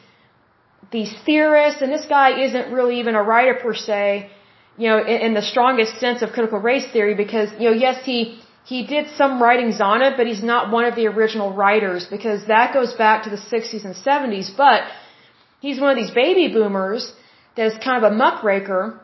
these 0.90 1.12
theorists, 1.26 1.82
and 1.82 1.92
this 1.92 2.06
guy 2.06 2.40
isn't 2.46 2.72
really 2.72 3.00
even 3.00 3.14
a 3.14 3.22
writer 3.22 3.54
per 3.54 3.74
se, 3.74 4.30
you 4.76 4.88
know, 4.88 4.98
in, 4.98 5.18
in 5.26 5.34
the 5.34 5.42
strongest 5.42 5.98
sense 5.98 6.22
of 6.22 6.30
critical 6.30 6.58
race 6.58 6.86
theory, 6.92 7.14
because 7.14 7.50
you 7.58 7.70
know, 7.70 7.76
yes, 7.86 8.04
he 8.04 8.40
he 8.64 8.86
did 8.86 9.08
some 9.16 9.42
writings 9.42 9.80
on 9.80 10.02
it, 10.02 10.16
but 10.18 10.26
he's 10.26 10.42
not 10.42 10.70
one 10.70 10.84
of 10.84 10.94
the 10.94 11.06
original 11.06 11.50
writers 11.52 12.06
because 12.14 12.46
that 12.48 12.74
goes 12.74 12.92
back 12.94 13.24
to 13.24 13.30
the 13.30 13.42
60s 13.52 13.84
and 13.88 13.94
70s. 13.94 14.54
But 14.54 14.82
he's 15.60 15.80
one 15.80 15.90
of 15.90 15.96
these 15.96 16.10
baby 16.10 16.52
boomers 16.52 17.12
that 17.56 17.66
is 17.66 17.74
kind 17.82 18.04
of 18.04 18.12
a 18.12 18.14
muckraker 18.14 19.00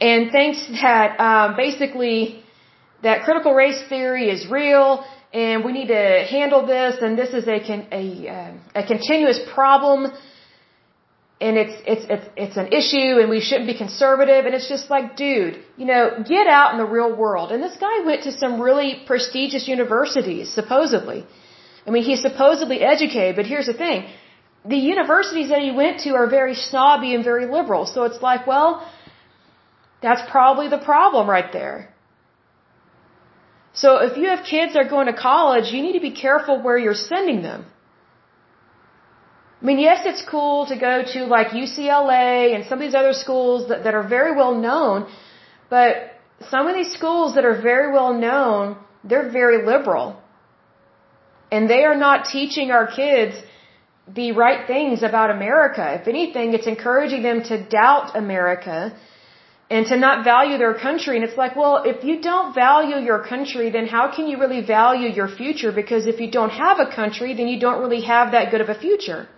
and 0.00 0.32
thinks 0.32 0.58
that 0.82 1.20
um, 1.20 1.56
basically 1.56 2.42
that 3.02 3.22
critical 3.22 3.54
race 3.54 3.80
theory 3.88 4.28
is 4.28 4.48
real 4.48 5.04
and 5.32 5.64
we 5.64 5.72
need 5.72 5.88
to 5.88 6.26
handle 6.28 6.66
this 6.66 6.96
and 7.00 7.16
this 7.16 7.30
is 7.30 7.46
a 7.46 7.58
a, 8.02 8.28
uh, 8.28 8.80
a 8.80 8.86
continuous 8.86 9.40
problem 9.54 10.12
and 11.46 11.54
it's, 11.62 11.76
it's, 11.92 12.04
it's, 12.14 12.28
it's 12.44 12.56
an 12.62 12.68
issue 12.80 13.12
and 13.20 13.28
we 13.36 13.40
shouldn't 13.48 13.68
be 13.72 13.78
conservative. 13.84 14.42
And 14.46 14.54
it's 14.58 14.68
just 14.74 14.88
like, 14.94 15.06
dude, 15.22 15.54
you 15.80 15.86
know, 15.90 16.02
get 16.34 16.46
out 16.58 16.68
in 16.72 16.78
the 16.82 16.90
real 16.98 17.12
world. 17.22 17.50
And 17.52 17.60
this 17.66 17.76
guy 17.86 17.96
went 18.10 18.22
to 18.28 18.32
some 18.42 18.60
really 18.68 18.90
prestigious 19.10 19.64
universities, 19.76 20.52
supposedly. 20.60 21.20
I 21.86 21.90
mean, 21.90 22.04
he's 22.10 22.22
supposedly 22.28 22.78
educated, 22.94 23.34
but 23.40 23.46
here's 23.52 23.70
the 23.72 23.78
thing. 23.84 24.04
The 24.74 24.82
universities 24.94 25.48
that 25.48 25.62
he 25.66 25.72
went 25.82 26.00
to 26.04 26.10
are 26.20 26.28
very 26.28 26.54
snobby 26.54 27.10
and 27.16 27.24
very 27.24 27.46
liberal. 27.56 27.86
So 27.94 28.04
it's 28.04 28.22
like, 28.22 28.46
well, 28.46 28.70
that's 30.00 30.22
probably 30.30 30.68
the 30.68 30.82
problem 30.92 31.28
right 31.28 31.52
there. 31.52 31.78
So 33.74 33.96
if 34.08 34.16
you 34.16 34.26
have 34.28 34.44
kids 34.44 34.74
that 34.74 34.80
are 34.84 34.92
going 34.96 35.08
to 35.12 35.18
college, 35.30 35.72
you 35.72 35.82
need 35.82 35.96
to 36.00 36.06
be 36.10 36.14
careful 36.26 36.62
where 36.62 36.78
you're 36.78 37.02
sending 37.12 37.42
them. 37.42 37.66
I 39.62 39.64
mean, 39.64 39.78
yes, 39.78 40.00
it's 40.10 40.22
cool 40.22 40.66
to 40.66 40.76
go 40.76 41.04
to 41.14 41.20
like 41.26 41.48
UCLA 41.62 42.52
and 42.54 42.64
some 42.66 42.78
of 42.78 42.84
these 42.86 42.96
other 42.96 43.12
schools 43.12 43.68
that, 43.68 43.84
that 43.84 43.94
are 43.94 44.02
very 44.02 44.34
well 44.34 44.56
known, 44.56 45.06
but 45.70 45.92
some 46.50 46.66
of 46.66 46.74
these 46.74 46.92
schools 46.92 47.36
that 47.36 47.44
are 47.44 47.58
very 47.70 47.92
well 47.92 48.12
known, 48.12 48.76
they're 49.04 49.30
very 49.30 49.64
liberal. 49.64 50.20
And 51.52 51.70
they 51.70 51.84
are 51.84 51.96
not 51.96 52.24
teaching 52.24 52.72
our 52.72 52.88
kids 52.88 53.36
the 54.08 54.32
right 54.32 54.66
things 54.66 55.04
about 55.04 55.30
America. 55.30 55.84
If 56.00 56.08
anything, 56.08 56.54
it's 56.54 56.66
encouraging 56.66 57.22
them 57.22 57.44
to 57.44 57.62
doubt 57.62 58.16
America 58.16 58.92
and 59.70 59.86
to 59.86 59.96
not 59.96 60.24
value 60.24 60.58
their 60.58 60.74
country. 60.74 61.14
And 61.18 61.24
it's 61.24 61.36
like, 61.36 61.54
well, 61.54 61.84
if 61.92 62.02
you 62.02 62.20
don't 62.20 62.52
value 62.52 62.96
your 62.96 63.20
country, 63.32 63.70
then 63.70 63.86
how 63.86 64.10
can 64.16 64.26
you 64.26 64.40
really 64.40 64.60
value 64.60 65.08
your 65.20 65.28
future? 65.28 65.70
Because 65.70 66.06
if 66.06 66.18
you 66.18 66.30
don't 66.32 66.50
have 66.50 66.80
a 66.80 66.88
country, 67.00 67.32
then 67.34 67.46
you 67.46 67.60
don't 67.60 67.80
really 67.80 68.02
have 68.02 68.32
that 68.32 68.50
good 68.50 68.60
of 68.60 68.68
a 68.68 68.78
future. 68.86 69.28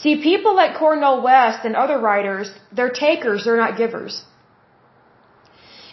See, 0.00 0.22
people 0.22 0.54
like 0.54 0.76
Cornel 0.78 1.22
West 1.22 1.64
and 1.64 1.74
other 1.74 1.98
writers, 1.98 2.50
they're 2.72 2.90
takers, 2.90 3.44
they're 3.44 3.56
not 3.56 3.78
givers. 3.78 4.22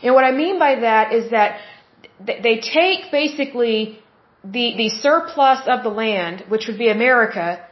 And 0.04 0.14
what 0.14 0.26
I 0.26 0.32
mean 0.32 0.60
by 0.60 0.76
that 0.82 1.14
is 1.14 1.32
that 1.32 1.60
they 2.20 2.60
take 2.60 3.12
basically 3.12 4.00
the, 4.44 4.76
the 4.76 4.90
surplus 4.90 5.62
of 5.68 5.84
the 5.84 5.90
land, 5.90 6.44
which 6.50 6.68
would 6.68 6.78
be 6.78 6.90
America, 6.90 7.66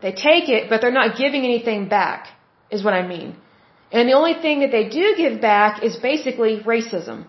they 0.00 0.12
take 0.12 0.48
it, 0.48 0.68
but 0.70 0.80
they're 0.80 0.98
not 1.02 1.16
giving 1.16 1.44
anything 1.44 1.88
back, 1.88 2.28
is 2.70 2.84
what 2.84 2.94
I 2.94 3.06
mean. 3.06 3.36
And 3.90 4.08
the 4.08 4.12
only 4.12 4.34
thing 4.34 4.60
that 4.60 4.70
they 4.70 4.88
do 4.88 5.14
give 5.16 5.40
back 5.40 5.82
is 5.82 5.96
basically 5.96 6.60
racism. 6.60 7.26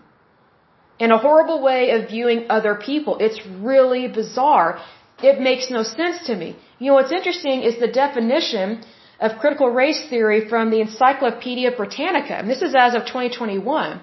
And 1.00 1.12
a 1.12 1.18
horrible 1.18 1.62
way 1.62 1.90
of 1.90 2.08
viewing 2.08 2.46
other 2.50 2.74
people. 2.74 3.18
It's 3.20 3.40
really 3.46 4.08
bizarre. 4.08 4.80
It 5.22 5.40
makes 5.40 5.70
no 5.70 5.82
sense 5.82 6.26
to 6.26 6.36
me. 6.36 6.56
You 6.78 6.88
know 6.88 6.94
what's 6.94 7.12
interesting 7.12 7.62
is 7.62 7.78
the 7.78 7.88
definition 7.88 8.84
of 9.20 9.38
critical 9.40 9.68
race 9.68 10.02
theory 10.08 10.48
from 10.48 10.70
the 10.70 10.80
Encyclopedia 10.80 11.72
Britannica. 11.76 12.34
And 12.34 12.48
this 12.48 12.62
is 12.62 12.74
as 12.74 12.94
of 12.94 13.02
2021. 13.06 14.00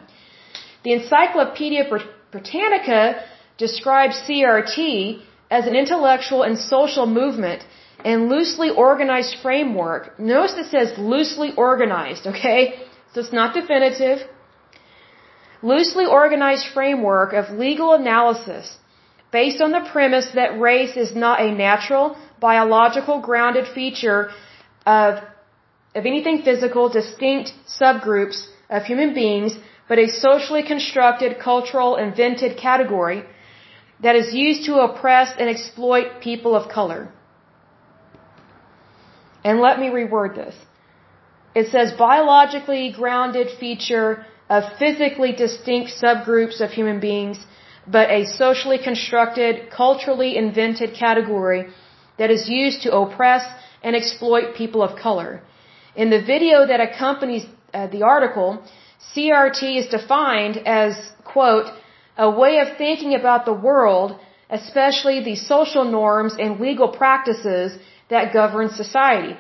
The 0.84 0.94
Encyclopedia 0.94 1.84
Britannica 2.32 3.24
describes 3.58 4.16
CRT 4.28 5.22
as 5.50 5.68
an 5.68 5.76
intellectual 5.76 6.44
and 6.44 6.58
social 6.58 7.06
movement 7.06 7.64
and 8.04 8.30
loosely 8.30 8.70
organized 8.70 9.38
framework. 9.42 10.20
Notice 10.20 10.58
it 10.58 10.70
says 10.70 10.98
loosely 10.98 11.54
organized, 11.56 12.28
okay? 12.28 12.76
So 13.14 13.22
it's 13.22 13.32
not 13.32 13.54
definitive. 13.54 14.28
Loosely 15.64 16.06
organized 16.06 16.68
framework 16.74 17.34
of 17.34 17.58
legal 17.58 17.94
analysis 17.94 18.78
based 19.38 19.62
on 19.66 19.72
the 19.78 19.84
premise 19.94 20.28
that 20.40 20.52
race 20.70 20.96
is 21.04 21.12
not 21.26 21.38
a 21.46 21.50
natural, 21.68 22.04
biological 22.50 23.18
grounded 23.30 23.66
feature 23.78 24.20
of, 24.98 25.12
of 26.00 26.04
anything 26.12 26.38
physical, 26.48 26.84
distinct 27.00 27.48
subgroups 27.80 28.38
of 28.78 28.84
human 28.92 29.12
beings, 29.22 29.52
but 29.90 29.98
a 30.04 30.08
socially 30.26 30.64
constructed, 30.74 31.32
cultural, 31.50 31.92
invented 32.06 32.52
category 32.68 33.20
that 34.06 34.16
is 34.22 34.30
used 34.46 34.62
to 34.70 34.74
oppress 34.86 35.30
and 35.40 35.50
exploit 35.56 36.08
people 36.28 36.54
of 36.60 36.64
color. 36.78 37.02
And 39.48 39.60
let 39.68 39.76
me 39.82 39.88
reword 40.00 40.32
this. 40.42 40.56
It 41.60 41.68
says 41.74 41.92
biologically 42.08 42.84
grounded 43.02 43.50
feature 43.64 44.10
of 44.56 44.64
physically 44.80 45.34
distinct 45.46 45.92
subgroups 46.04 46.58
of 46.66 46.72
human 46.80 47.00
beings, 47.10 47.38
but 47.88 48.10
a 48.10 48.26
socially 48.26 48.78
constructed, 48.78 49.70
culturally 49.70 50.38
invented 50.38 50.94
category 50.94 51.68
that 52.18 52.32
is 52.32 52.50
used 52.50 52.82
to 52.84 52.96
oppress 52.96 53.44
and 53.84 53.96
exploit 53.96 54.56
people 54.56 54.82
of 54.82 54.98
color. 54.98 55.42
In 55.96 56.10
the 56.10 56.22
video 56.22 56.66
that 56.66 56.80
accompanies 56.80 57.46
uh, 57.74 57.88
the 57.88 58.04
article, 58.04 58.64
CRT 59.14 59.78
is 59.82 59.88
defined 59.88 60.58
as, 60.66 60.94
quote, 61.24 61.68
a 62.18 62.30
way 62.30 62.60
of 62.60 62.78
thinking 62.78 63.14
about 63.14 63.46
the 63.46 63.54
world, 63.54 64.18
especially 64.50 65.24
the 65.24 65.36
social 65.36 65.86
norms 65.86 66.36
and 66.40 66.60
legal 66.60 66.88
practices 66.88 67.78
that 68.10 68.34
govern 68.34 68.70
society. 68.70 69.36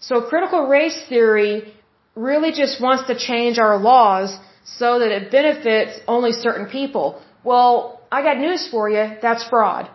So 0.00 0.22
critical 0.22 0.66
race 0.66 0.98
theory 1.08 1.74
really 2.14 2.52
just 2.52 2.80
wants 2.80 3.06
to 3.06 3.14
change 3.16 3.58
our 3.58 3.76
laws 3.78 4.36
so 4.64 4.98
that 5.00 5.10
it 5.10 5.30
benefits 5.30 6.00
only 6.06 6.32
certain 6.32 6.66
people. 6.66 7.22
Well, 7.44 8.00
I 8.10 8.22
got 8.22 8.38
news 8.38 8.68
for 8.70 8.88
you. 8.88 9.16
That's 9.20 9.44
fraud. 9.48 9.90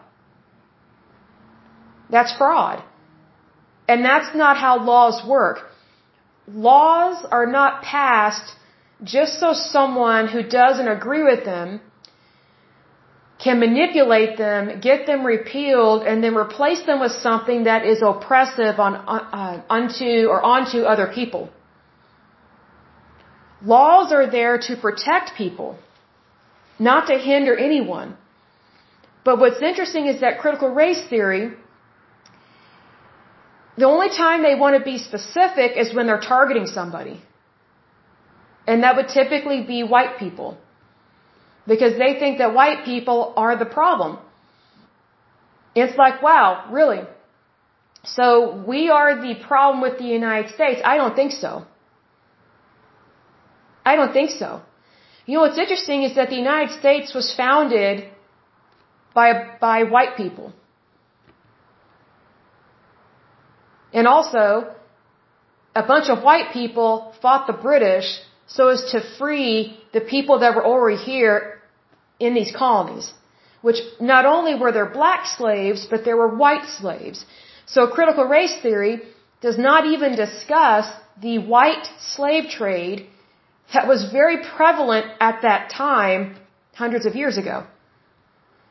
That's 2.10 2.36
fraud. 2.38 2.84
And 3.88 4.04
that's 4.04 4.36
not 4.36 4.58
how 4.58 4.84
laws 4.84 5.26
work. 5.26 5.60
Laws 6.48 7.26
are 7.30 7.46
not 7.46 7.84
passed 7.84 8.54
just 9.04 9.40
so 9.40 9.54
someone 9.54 10.28
who 10.28 10.42
doesn't 10.44 10.88
agree 10.88 11.24
with 11.24 11.46
them 11.46 11.82
can 13.44 13.60
manipulate 13.60 14.38
them, 14.38 14.80
get 14.80 15.06
them 15.06 15.26
repealed, 15.26 16.02
and 16.04 16.24
then 16.24 16.36
replace 16.36 16.82
them 16.86 17.00
with 17.00 17.12
something 17.12 17.66
that 17.66 17.86
is 17.86 18.02
oppressive 18.02 18.80
on, 18.80 18.96
uh, 18.96 19.62
unto 19.70 20.28
or 20.28 20.42
onto 20.42 20.80
other 20.94 21.08
people. 21.14 21.50
Laws 23.64 24.12
are 24.12 24.30
there 24.30 24.58
to 24.58 24.76
protect 24.76 25.36
people, 25.36 25.78
not 26.80 27.08
to 27.08 27.18
hinder 27.18 27.56
anyone. 27.56 28.18
But 29.24 29.40
what's 29.40 29.62
interesting 29.62 30.08
is 30.08 30.22
that 30.22 30.40
critical 30.40 30.70
race 30.70 31.04
theory, 31.10 31.54
the 33.78 33.86
only 33.86 34.10
time 34.10 34.42
they 34.42 34.56
want 34.56 34.78
to 34.78 34.84
be 34.84 34.98
specific 34.98 35.74
is 35.76 35.94
when 35.94 36.08
they're 36.08 36.26
targeting 36.36 36.66
somebody. 36.66 37.22
And 38.66 38.84
that 38.84 38.96
would 38.96 39.10
typically 39.10 39.64
be 39.64 39.84
white 39.84 40.18
people 40.18 40.58
because 41.68 41.98
they 41.98 42.18
think 42.20 42.38
that 42.40 42.54
white 42.54 42.86
people 42.86 43.34
are 43.36 43.58
the 43.58 43.66
problem. 43.66 44.20
It's 45.76 45.98
like, 45.98 46.22
wow, 46.22 46.66
really? 46.72 47.02
So 48.04 48.64
we 48.68 48.90
are 48.90 49.22
the 49.22 49.36
problem 49.36 49.82
with 49.82 49.98
the 49.98 50.06
United 50.06 50.54
States? 50.54 50.82
I 50.84 50.98
don't 50.98 51.16
think 51.16 51.32
so. 51.32 51.66
I 53.86 53.96
don't 53.96 54.14
think 54.14 54.32
so. 54.32 54.62
You 55.28 55.34
know 55.36 55.42
what's 55.42 55.58
interesting 55.58 56.04
is 56.04 56.16
that 56.16 56.30
the 56.30 56.38
United 56.38 56.80
States 56.80 57.14
was 57.14 57.34
founded 57.36 58.06
by, 59.14 59.58
by 59.60 59.84
white 59.84 60.16
people. 60.16 60.54
And 63.94 64.08
also, 64.08 64.74
a 65.76 65.84
bunch 65.84 66.08
of 66.10 66.24
white 66.24 66.54
people 66.54 67.14
fought 67.22 67.46
the 67.46 67.60
British 67.70 68.08
so 68.48 68.70
as 68.70 68.82
to 68.92 69.02
free 69.18 69.78
the 69.92 70.00
people 70.00 70.40
that 70.40 70.56
were 70.56 70.66
already 70.66 71.02
here 71.12 71.62
in 72.20 72.34
these 72.34 72.54
colonies, 72.56 73.12
which 73.62 73.80
not 74.00 74.26
only 74.26 74.56
were 74.56 74.72
there 74.72 74.90
black 75.02 75.26
slaves, 75.26 75.88
but 75.92 76.06
there 76.06 76.16
were 76.16 76.34
white 76.46 76.68
slaves. 76.80 77.26
So 77.66 77.88
critical 77.88 78.24
race 78.24 78.56
theory 78.62 79.02
does 79.42 79.58
not 79.58 79.86
even 79.86 80.16
discuss 80.16 80.86
the 81.22 81.38
white 81.40 81.86
slave 82.00 82.50
trade 82.50 83.08
that 83.74 83.88
was 83.88 84.12
very 84.12 84.38
prevalent 84.56 85.08
at 85.20 85.42
that 85.42 85.70
time, 85.70 86.38
hundreds 86.74 87.06
of 87.06 87.16
years 87.16 87.38
ago. 87.38 87.66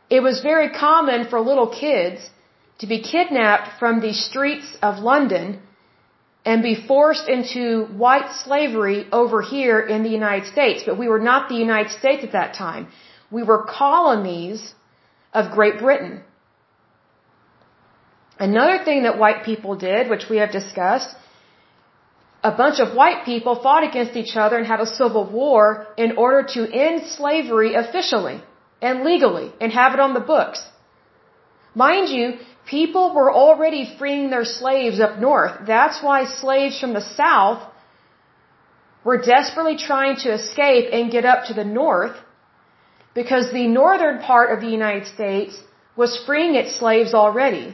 It 0.09 0.21
was 0.21 0.41
very 0.41 0.71
common 0.71 1.29
for 1.29 1.41
little 1.41 1.69
kids 1.69 2.31
to 2.79 2.87
be 2.87 3.03
kidnapped 3.03 3.79
from 3.79 4.01
the 4.01 4.13
streets 4.13 4.77
of 4.83 4.99
London 4.99 5.61
and 6.45 6.63
be 6.63 6.77
forced 6.87 7.29
into 7.29 7.87
white 8.05 8.31
slavery 8.45 9.07
over 9.11 9.43
here 9.43 9.81
in 9.81 10.05
the 10.05 10.09
United 10.09 10.47
States. 10.47 10.85
But 10.87 10.97
we 10.99 11.09
were 11.09 11.19
not 11.19 11.49
the 11.49 11.57
United 11.57 11.91
States 11.91 12.23
at 12.23 12.33
that 12.33 12.55
time. 12.55 12.89
We 13.31 13.43
were 13.43 13.65
colonies 13.65 14.75
of 15.33 15.51
Great 15.51 15.79
Britain. 15.81 16.23
Another 18.39 18.85
thing 18.85 19.03
that 19.03 19.19
white 19.19 19.45
people 19.45 19.75
did, 19.77 20.09
which 20.09 20.27
we 20.31 20.37
have 20.37 20.53
discussed, 20.53 21.15
a 22.49 22.53
bunch 22.63 22.79
of 22.85 22.95
white 23.01 23.21
people 23.31 23.55
fought 23.67 23.85
against 23.91 24.15
each 24.21 24.35
other 24.43 24.57
and 24.59 24.67
had 24.73 24.81
a 24.81 24.93
civil 25.01 25.25
war 25.39 25.63
in 26.05 26.11
order 26.25 26.43
to 26.55 26.61
end 26.87 27.07
slavery 27.19 27.71
officially 27.83 28.39
and 28.81 29.05
legally 29.11 29.49
and 29.61 29.73
have 29.81 29.95
it 29.95 30.01
on 30.07 30.13
the 30.19 30.27
books. 30.35 30.61
Mind 31.85 32.09
you, 32.17 32.27
people 32.75 33.07
were 33.17 33.31
already 33.45 33.83
freeing 33.99 34.27
their 34.31 34.49
slaves 34.59 35.01
up 35.07 35.19
north. 35.29 35.55
That's 35.75 35.99
why 36.07 36.19
slaves 36.43 36.79
from 36.81 36.93
the 36.99 37.07
south 37.23 37.63
were 39.07 39.21
desperately 39.35 39.77
trying 39.89 40.17
to 40.25 40.33
escape 40.39 40.87
and 40.93 41.15
get 41.17 41.25
up 41.33 41.41
to 41.49 41.55
the 41.61 41.69
north 41.83 42.17
because 43.15 43.51
the 43.51 43.67
northern 43.67 44.19
part 44.31 44.49
of 44.55 44.61
the 44.61 44.73
United 44.81 45.07
States 45.17 45.59
was 45.97 46.23
freeing 46.27 46.55
its 46.55 46.73
slaves 46.79 47.13
already. 47.23 47.67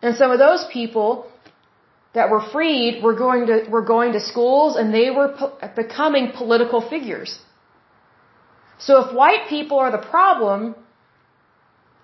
And 0.00 0.16
some 0.16 0.30
of 0.30 0.38
those 0.38 0.64
people 0.78 1.10
that 2.14 2.30
were 2.30 2.42
freed 2.52 3.02
were 3.02 3.14
going 3.14 3.46
to, 3.46 3.66
were 3.70 3.86
going 3.94 4.12
to 4.12 4.20
schools 4.20 4.76
and 4.76 4.92
they 4.92 5.10
were 5.10 5.28
po 5.38 5.46
becoming 5.76 6.32
political 6.32 6.80
figures. 6.94 7.38
So 8.78 9.00
if 9.04 9.14
white 9.14 9.48
people 9.48 9.78
are 9.78 9.92
the 9.92 10.04
problem, 10.14 10.74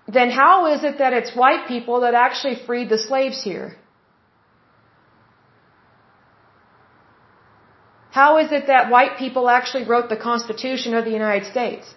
then 0.07 0.29
how 0.29 0.73
is 0.73 0.83
it 0.83 0.97
that 0.97 1.13
it's 1.13 1.35
white 1.35 1.67
people 1.67 2.01
that 2.01 2.13
actually 2.13 2.55
freed 2.65 2.89
the 2.89 2.97
slaves 2.97 3.43
here? 3.43 3.75
How 8.11 8.37
is 8.37 8.51
it 8.51 8.67
that 8.67 8.89
white 8.89 9.17
people 9.17 9.49
actually 9.49 9.83
wrote 9.83 10.09
the 10.09 10.17
Constitution 10.17 10.95
of 10.95 11.05
the 11.05 11.11
United 11.11 11.51
States? 11.51 11.93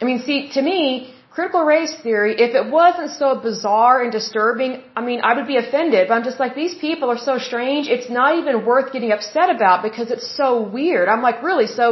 I 0.00 0.04
mean, 0.04 0.20
see, 0.22 0.50
to 0.54 0.62
me, 0.62 1.14
critical 1.38 1.64
race 1.76 1.94
theory, 2.04 2.32
if 2.46 2.52
it 2.60 2.66
wasn't 2.78 3.10
so 3.22 3.28
bizarre 3.48 3.98
and 4.04 4.10
disturbing, 4.20 4.72
I 4.98 5.00
mean, 5.08 5.20
I 5.28 5.30
would 5.36 5.48
be 5.54 5.58
offended, 5.64 6.02
but 6.08 6.14
I'm 6.16 6.26
just 6.30 6.40
like, 6.44 6.54
these 6.62 6.74
people 6.86 7.08
are 7.14 7.22
so 7.30 7.34
strange, 7.48 7.84
it's 7.96 8.10
not 8.20 8.30
even 8.40 8.54
worth 8.70 8.88
getting 8.94 9.12
upset 9.16 9.48
about 9.56 9.76
because 9.88 10.08
it's 10.14 10.28
so 10.40 10.48
weird. 10.78 11.06
I'm 11.12 11.22
like, 11.28 11.38
really? 11.48 11.68
So, 11.80 11.84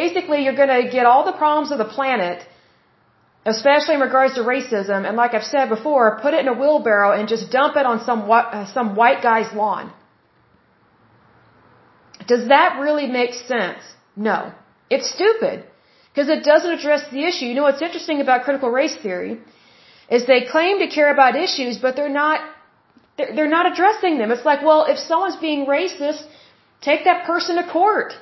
basically, 0.00 0.38
you're 0.44 0.60
gonna 0.62 0.82
get 0.96 1.04
all 1.10 1.24
the 1.30 1.36
problems 1.44 1.70
of 1.74 1.78
the 1.84 1.90
planet, 1.98 2.38
especially 3.54 3.94
in 3.98 4.02
regards 4.08 4.34
to 4.38 4.42
racism, 4.54 5.00
and 5.08 5.14
like 5.22 5.32
I've 5.38 5.50
said 5.54 5.68
before, 5.76 6.18
put 6.24 6.34
it 6.34 6.40
in 6.44 6.48
a 6.54 6.56
wheelbarrow 6.60 7.10
and 7.18 7.28
just 7.34 7.44
dump 7.58 7.76
it 7.82 7.86
on 7.92 8.04
some, 8.08 8.20
uh, 8.28 8.66
some 8.76 8.88
white 9.00 9.22
guy's 9.28 9.52
lawn. 9.62 9.92
Does 12.32 12.44
that 12.54 12.80
really 12.84 13.06
make 13.20 13.32
sense? 13.54 13.82
No. 14.16 14.38
It's 14.94 15.08
stupid. 15.18 15.69
Because 16.10 16.28
it 16.28 16.42
doesn't 16.44 16.72
address 16.78 17.02
the 17.10 17.24
issue. 17.24 17.46
You 17.46 17.54
know 17.54 17.62
what's 17.62 17.82
interesting 17.82 18.20
about 18.20 18.44
critical 18.44 18.70
race 18.70 18.96
theory 18.96 19.38
is 20.10 20.26
they 20.26 20.40
claim 20.54 20.80
to 20.80 20.88
care 20.88 21.10
about 21.12 21.36
issues, 21.36 21.78
but 21.78 21.94
they're 21.96 22.16
not 22.22 22.40
they're, 23.16 23.34
they're 23.36 23.54
not 23.58 23.70
addressing 23.72 24.18
them. 24.18 24.32
It's 24.32 24.44
like, 24.44 24.62
well, 24.62 24.86
if 24.92 24.98
someone's 24.98 25.36
being 25.36 25.66
racist, 25.66 26.24
take 26.80 27.04
that 27.04 27.24
person 27.26 27.56
to 27.56 27.64
court. 27.78 28.14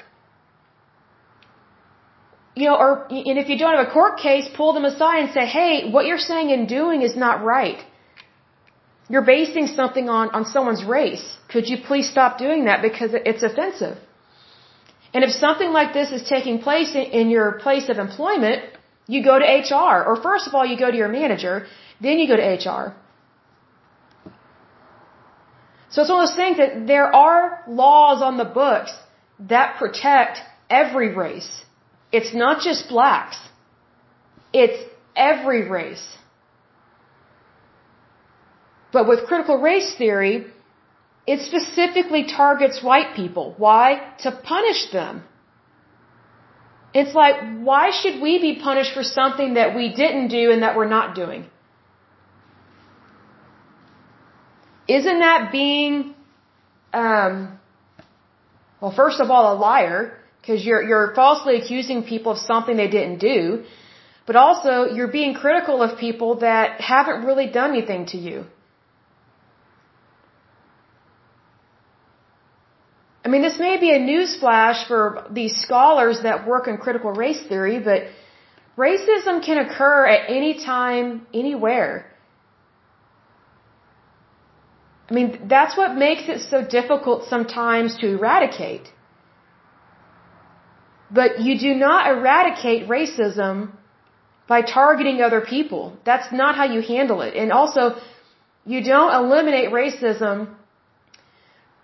You 2.54 2.66
know, 2.68 2.76
or 2.76 2.90
and 3.10 3.38
if 3.42 3.48
you 3.48 3.56
don't 3.58 3.76
have 3.76 3.86
a 3.86 3.90
court 3.90 4.18
case, 4.18 4.48
pull 4.54 4.72
them 4.72 4.84
aside 4.84 5.20
and 5.24 5.30
say, 5.32 5.46
"Hey, 5.58 5.90
what 5.90 6.06
you're 6.06 6.24
saying 6.32 6.50
and 6.56 6.68
doing 6.68 7.02
is 7.08 7.14
not 7.24 7.44
right. 7.44 7.84
You're 9.08 9.28
basing 9.36 9.68
something 9.68 10.08
on 10.08 10.30
on 10.38 10.44
someone's 10.54 10.84
race. 10.84 11.26
Could 11.52 11.68
you 11.68 11.78
please 11.90 12.10
stop 12.10 12.38
doing 12.38 12.64
that 12.64 12.82
because 12.82 13.12
it's 13.14 13.44
offensive?" 13.50 13.96
And 15.14 15.24
if 15.24 15.30
something 15.30 15.70
like 15.72 15.92
this 15.94 16.10
is 16.12 16.28
taking 16.28 16.60
place 16.60 16.94
in, 16.94 17.30
your 17.30 17.52
place 17.52 17.88
of 17.88 17.98
employment, 17.98 18.62
you 19.06 19.24
go 19.24 19.38
to 19.38 19.44
HR. 19.44 20.04
Or 20.08 20.16
first 20.22 20.46
of 20.46 20.54
all, 20.54 20.66
you 20.66 20.78
go 20.78 20.90
to 20.90 20.96
your 20.96 21.08
manager, 21.08 21.66
then 22.00 22.18
you 22.18 22.28
go 22.28 22.36
to 22.36 22.42
HR. 22.42 22.94
So 25.90 26.02
it's 26.02 26.10
one 26.10 26.22
of 26.22 26.28
those 26.28 26.36
things 26.36 26.58
that 26.58 26.86
there 26.86 27.14
are 27.14 27.64
laws 27.66 28.20
on 28.22 28.36
the 28.36 28.44
books 28.44 28.92
that 29.40 29.78
protect 29.78 30.40
every 30.68 31.14
race. 31.14 31.64
It's 32.12 32.34
not 32.34 32.60
just 32.60 32.88
blacks. 32.88 33.38
It's 34.52 34.82
every 35.16 35.68
race. 35.68 36.06
But 38.92 39.08
with 39.08 39.26
critical 39.26 39.58
race 39.58 39.94
theory, 39.96 40.46
it 41.32 41.40
specifically 41.50 42.22
targets 42.24 42.82
white 42.90 43.10
people. 43.14 43.46
Why? 43.64 43.86
To 44.24 44.30
punish 44.52 44.90
them. 44.92 45.24
It's 47.00 47.14
like, 47.22 47.36
why 47.68 47.84
should 47.98 48.16
we 48.26 48.32
be 48.46 48.52
punished 48.68 48.92
for 48.94 49.02
something 49.02 49.54
that 49.60 49.76
we 49.78 49.84
didn't 50.02 50.28
do 50.28 50.44
and 50.52 50.62
that 50.62 50.74
we're 50.78 50.92
not 50.98 51.14
doing? 51.14 51.42
Isn't 54.98 55.20
that 55.28 55.52
being, 55.52 56.14
um, 56.94 57.34
well, 58.80 58.94
first 59.02 59.20
of 59.20 59.30
all, 59.30 59.44
a 59.54 59.56
liar, 59.68 60.00
because 60.40 60.64
you're, 60.64 60.82
you're 60.90 61.08
falsely 61.14 61.56
accusing 61.60 62.04
people 62.04 62.32
of 62.32 62.38
something 62.38 62.74
they 62.84 62.92
didn't 62.98 63.18
do, 63.18 63.64
but 64.26 64.34
also 64.36 64.84
you're 64.94 65.14
being 65.20 65.34
critical 65.34 65.82
of 65.82 65.98
people 65.98 66.36
that 66.46 66.80
haven't 66.80 67.26
really 67.26 67.48
done 67.60 67.70
anything 67.76 68.06
to 68.14 68.16
you. 68.16 68.46
I 73.24 73.28
mean, 73.28 73.42
this 73.42 73.58
may 73.58 73.76
be 73.78 73.90
a 73.90 73.98
newsflash 73.98 74.86
for 74.86 75.26
these 75.30 75.54
scholars 75.64 76.22
that 76.22 76.46
work 76.46 76.68
in 76.68 76.78
critical 76.78 77.12
race 77.12 77.42
theory, 77.48 77.78
but 77.80 78.04
racism 78.76 79.42
can 79.44 79.58
occur 79.58 80.06
at 80.06 80.30
any 80.30 80.64
time, 80.64 81.26
anywhere. 81.34 82.06
I 85.10 85.14
mean, 85.14 85.48
that's 85.48 85.76
what 85.76 85.96
makes 85.96 86.28
it 86.28 86.40
so 86.42 86.62
difficult 86.64 87.24
sometimes 87.28 87.96
to 87.98 88.06
eradicate. 88.18 88.86
But 91.10 91.40
you 91.40 91.58
do 91.58 91.74
not 91.74 92.10
eradicate 92.14 92.86
racism 92.88 93.72
by 94.46 94.60
targeting 94.62 95.22
other 95.22 95.40
people. 95.40 95.96
That's 96.04 96.30
not 96.32 96.54
how 96.56 96.64
you 96.64 96.82
handle 96.82 97.22
it. 97.22 97.34
And 97.34 97.52
also, 97.52 97.96
you 98.66 98.84
don't 98.84 99.14
eliminate 99.14 99.70
racism 99.70 100.54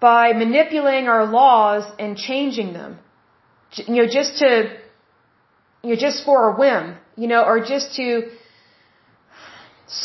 by 0.04 0.24
manipulating 0.44 1.06
our 1.14 1.24
laws 1.40 1.84
and 1.98 2.10
changing 2.28 2.70
them. 2.78 2.98
You 3.90 3.96
know, 3.98 4.08
just 4.18 4.32
to, 4.40 4.48
you 5.82 5.90
know, 5.90 6.00
just 6.06 6.18
for 6.26 6.38
a 6.50 6.52
whim, 6.62 6.84
you 7.22 7.28
know, 7.32 7.42
or 7.50 7.56
just 7.74 7.86
to 7.98 8.08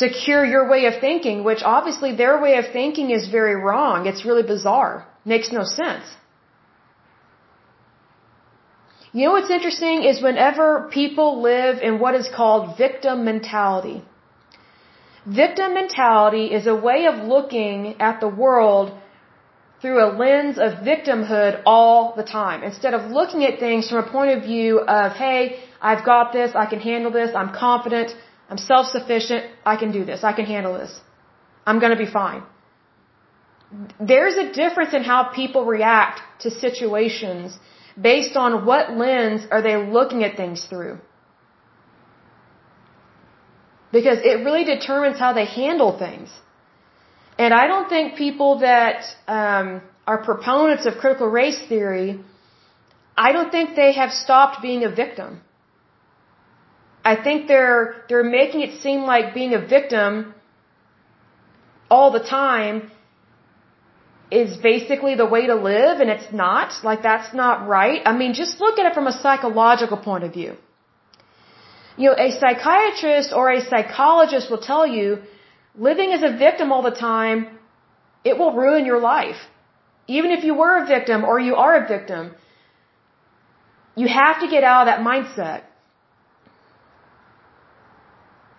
secure 0.02 0.42
your 0.54 0.64
way 0.72 0.80
of 0.90 0.94
thinking, 1.06 1.44
which 1.48 1.62
obviously 1.74 2.10
their 2.22 2.36
way 2.44 2.54
of 2.60 2.66
thinking 2.78 3.10
is 3.18 3.28
very 3.38 3.56
wrong. 3.66 4.06
It's 4.10 4.24
really 4.28 4.46
bizarre. 4.54 4.94
Makes 5.34 5.52
no 5.58 5.64
sense. 5.80 6.06
You 9.12 9.22
know 9.24 9.32
what's 9.36 9.54
interesting 9.58 10.04
is 10.10 10.22
whenever 10.28 10.66
people 11.00 11.28
live 11.50 11.74
in 11.88 11.98
what 12.02 12.14
is 12.20 12.26
called 12.38 12.78
victim 12.84 13.24
mentality. 13.30 13.98
Victim 15.42 15.74
mentality 15.74 16.44
is 16.58 16.66
a 16.66 16.76
way 16.88 17.00
of 17.12 17.16
looking 17.34 18.00
at 18.08 18.20
the 18.24 18.32
world 18.44 18.88
through 19.80 19.98
a 20.04 20.08
lens 20.22 20.58
of 20.58 20.70
victimhood 20.90 21.62
all 21.64 22.14
the 22.16 22.22
time. 22.22 22.62
Instead 22.62 22.94
of 22.94 23.10
looking 23.10 23.44
at 23.44 23.58
things 23.58 23.88
from 23.88 23.98
a 23.98 24.08
point 24.16 24.30
of 24.36 24.42
view 24.42 24.80
of, 24.80 25.12
hey, 25.12 25.60
I've 25.80 26.04
got 26.04 26.32
this, 26.32 26.54
I 26.54 26.66
can 26.66 26.80
handle 26.80 27.10
this, 27.10 27.34
I'm 27.34 27.52
confident, 27.54 28.14
I'm 28.50 28.58
self-sufficient, 28.58 29.44
I 29.64 29.76
can 29.76 29.90
do 29.92 30.04
this, 30.04 30.22
I 30.22 30.32
can 30.32 30.44
handle 30.44 30.74
this. 30.74 31.00
I'm 31.66 31.78
gonna 31.78 31.96
be 31.96 32.10
fine. 32.22 32.42
There's 34.00 34.36
a 34.36 34.52
difference 34.52 34.92
in 34.92 35.04
how 35.04 35.20
people 35.40 35.64
react 35.64 36.20
to 36.40 36.50
situations 36.50 37.58
based 38.00 38.36
on 38.36 38.66
what 38.66 38.92
lens 38.92 39.46
are 39.50 39.62
they 39.62 39.76
looking 39.76 40.24
at 40.24 40.36
things 40.36 40.64
through. 40.64 40.98
Because 43.92 44.18
it 44.22 44.44
really 44.44 44.64
determines 44.64 45.18
how 45.18 45.32
they 45.32 45.46
handle 45.46 45.98
things. 45.98 46.30
And 47.42 47.54
I 47.54 47.66
don't 47.72 47.88
think 47.88 48.16
people 48.16 48.50
that 48.68 48.98
um, 49.26 49.68
are 50.06 50.18
proponents 50.30 50.84
of 50.88 50.98
critical 51.02 51.28
race 51.40 51.60
theory, 51.70 52.08
I 53.26 53.32
don't 53.32 53.50
think 53.56 53.76
they 53.76 53.92
have 54.00 54.12
stopped 54.24 54.60
being 54.66 54.82
a 54.88 54.90
victim. 55.02 55.40
I 57.12 57.14
think 57.24 57.48
they're 57.52 58.04
they're 58.08 58.30
making 58.40 58.60
it 58.66 58.72
seem 58.82 59.00
like 59.12 59.32
being 59.40 59.54
a 59.60 59.62
victim 59.76 60.34
all 61.90 62.10
the 62.18 62.24
time 62.42 62.76
is 64.42 64.58
basically 64.70 65.14
the 65.22 65.28
way 65.34 65.42
to 65.46 65.56
live 65.72 66.00
and 66.02 66.10
it's 66.16 66.30
not. 66.44 66.78
Like 66.90 67.02
that's 67.10 67.34
not 67.42 67.66
right. 67.78 68.00
I 68.12 68.16
mean, 68.20 68.34
just 68.34 68.60
look 68.60 68.78
at 68.78 68.84
it 68.90 68.94
from 69.00 69.06
a 69.14 69.16
psychological 69.24 69.96
point 70.10 70.24
of 70.28 70.32
view. 70.38 70.52
You 71.96 72.10
know, 72.10 72.16
a 72.28 72.30
psychiatrist 72.38 73.32
or 73.32 73.50
a 73.50 73.60
psychologist 73.72 74.50
will 74.50 74.64
tell 74.72 74.86
you 74.86 75.22
Living 75.76 76.12
as 76.12 76.22
a 76.22 76.36
victim 76.36 76.72
all 76.72 76.82
the 76.82 76.90
time, 76.90 77.58
it 78.24 78.38
will 78.38 78.52
ruin 78.52 78.84
your 78.84 79.00
life. 79.00 79.40
Even 80.06 80.30
if 80.30 80.44
you 80.44 80.54
were 80.54 80.82
a 80.82 80.86
victim 80.86 81.24
or 81.24 81.38
you 81.38 81.54
are 81.54 81.84
a 81.84 81.88
victim, 81.88 82.34
you 83.94 84.08
have 84.08 84.40
to 84.40 84.48
get 84.48 84.64
out 84.64 84.82
of 84.82 84.86
that 84.86 85.00
mindset. 85.00 85.62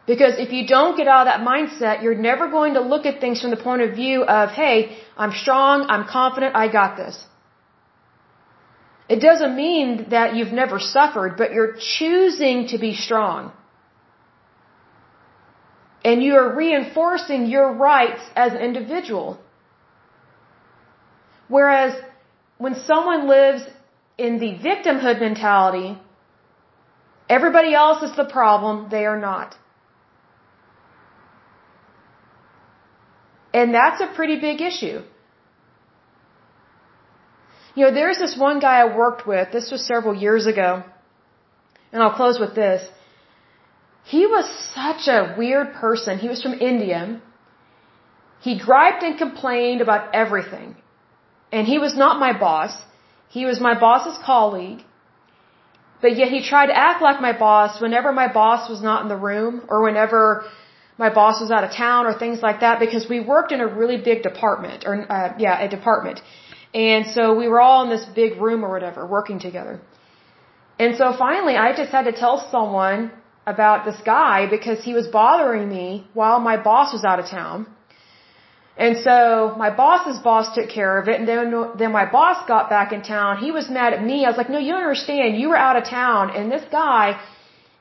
Because 0.08 0.34
if 0.38 0.52
you 0.52 0.66
don't 0.68 0.98
get 0.98 1.08
out 1.08 1.28
of 1.28 1.32
that 1.32 1.42
mindset, 1.48 2.02
you're 2.04 2.16
never 2.16 2.50
going 2.50 2.74
to 2.74 2.82
look 2.82 3.06
at 3.06 3.22
things 3.22 3.42
from 3.42 3.52
the 3.52 3.58
point 3.58 3.82
of 3.82 3.96
view 3.96 4.24
of, 4.24 4.50
hey, 4.50 4.98
I'm 5.16 5.32
strong, 5.32 5.86
I'm 5.90 6.06
confident, 6.06 6.56
I 6.56 6.68
got 6.68 6.98
this. 6.98 7.26
It 9.08 9.20
doesn't 9.20 9.56
mean 9.56 10.10
that 10.10 10.36
you've 10.36 10.54
never 10.54 10.80
suffered, 10.80 11.36
but 11.38 11.52
you're 11.54 11.76
choosing 11.98 12.68
to 12.68 12.78
be 12.78 12.96
strong. 12.96 13.52
And 16.04 16.24
you 16.24 16.36
are 16.36 16.56
reinforcing 16.56 17.46
your 17.46 17.74
rights 17.74 18.22
as 18.36 18.54
an 18.54 18.60
individual. 18.60 19.40
Whereas 21.48 21.94
when 22.58 22.76
someone 22.76 23.28
lives 23.28 23.64
in 24.18 24.40
the 24.40 24.52
victimhood 24.70 25.20
mentality, 25.20 26.00
everybody 27.30 27.74
else 27.74 28.02
is 28.04 28.16
the 28.16 28.26
problem, 28.26 28.88
they 28.90 29.06
are 29.06 29.20
not. 29.20 29.56
And 33.54 33.74
that's 33.74 34.02
a 34.02 34.08
pretty 34.08 34.40
big 34.40 34.62
issue. 34.62 35.02
You 37.76 37.86
know, 37.86 37.94
there's 37.94 38.18
this 38.18 38.38
one 38.38 38.60
guy 38.60 38.80
I 38.82 38.96
worked 38.96 39.28
with, 39.28 39.52
this 39.52 39.72
was 39.72 39.86
several 39.86 40.16
years 40.16 40.46
ago, 40.46 40.84
and 41.92 42.04
I'll 42.04 42.16
close 42.16 42.40
with 42.40 42.54
this. 42.56 42.82
He 44.04 44.26
was 44.26 44.46
such 44.74 45.08
a 45.08 45.36
weird 45.38 45.74
person. 45.74 46.20
He 46.20 46.28
was 46.28 46.42
from 46.42 46.54
India. 46.54 47.22
He 48.42 48.58
griped 48.60 49.04
and 49.04 49.18
complained 49.18 49.82
about 49.82 50.16
everything. 50.16 50.76
And 51.52 51.68
he 51.68 51.78
was 51.78 51.96
not 51.96 52.20
my 52.20 52.38
boss. 52.38 52.74
He 53.30 53.46
was 53.46 53.60
my 53.60 53.80
boss's 53.80 54.18
colleague. 54.26 54.84
But 56.02 56.18
yet 56.18 56.30
he 56.30 56.42
tried 56.44 56.68
to 56.68 56.78
act 56.78 57.02
like 57.02 57.22
my 57.22 57.38
boss 57.38 57.80
whenever 57.80 58.12
my 58.12 58.32
boss 58.32 58.70
was 58.70 58.82
not 58.82 59.04
in 59.04 59.10
the 59.10 59.18
room 59.18 59.64
or 59.68 59.84
whenever 59.84 60.46
my 60.98 61.10
boss 61.14 61.40
was 61.40 61.52
out 61.52 61.64
of 61.64 61.72
town 61.72 62.06
or 62.08 62.18
things 62.18 62.42
like 62.42 62.62
that 62.62 62.80
because 62.80 63.08
we 63.08 63.20
worked 63.20 63.52
in 63.52 63.62
a 63.62 63.68
really 63.68 63.98
big 63.98 64.24
department 64.24 64.84
or 64.88 64.94
uh, 65.12 65.34
yeah, 65.38 65.62
a 65.62 65.70
department. 65.70 66.22
And 66.74 67.06
so 67.16 67.36
we 67.36 67.48
were 67.48 67.62
all 67.62 67.84
in 67.84 67.90
this 67.90 68.06
big 68.06 68.42
room 68.42 68.64
or 68.66 68.72
whatever 68.72 69.06
working 69.06 69.40
together. 69.40 69.80
And 70.80 70.98
so 70.98 71.14
finally 71.26 71.56
I 71.56 71.76
just 71.76 71.92
had 71.92 72.06
to 72.06 72.14
tell 72.24 72.50
someone 72.50 73.12
about 73.46 73.86
this 73.86 74.00
guy 74.06 74.48
because 74.50 74.84
he 74.84 74.94
was 74.94 75.08
bothering 75.08 75.68
me 75.70 76.08
while 76.14 76.40
my 76.40 76.58
boss 76.58 76.94
was 76.94 77.04
out 77.04 77.20
of 77.20 77.26
town. 77.26 77.68
And 78.78 78.98
so 78.98 79.54
my 79.58 79.70
boss's 79.70 80.20
boss 80.20 80.56
took 80.56 80.70
care 80.70 80.98
of 80.98 81.08
it 81.08 81.20
and 81.20 81.28
then 81.28 81.54
then 81.78 81.92
my 81.92 82.06
boss 82.10 82.48
got 82.48 82.70
back 82.70 82.94
in 82.94 83.02
town. 83.02 83.38
He 83.38 83.52
was 83.52 83.70
mad 83.70 83.94
at 83.94 84.04
me. 84.04 84.26
I 84.26 84.30
was 84.30 84.38
like, 84.38 84.50
"No, 84.50 84.60
you 84.60 84.72
don't 84.72 84.82
understand. 84.82 85.38
You 85.38 85.50
were 85.50 85.58
out 85.58 85.76
of 85.76 85.84
town 85.84 86.32
and 86.36 86.52
this 86.52 86.66
guy 86.72 87.20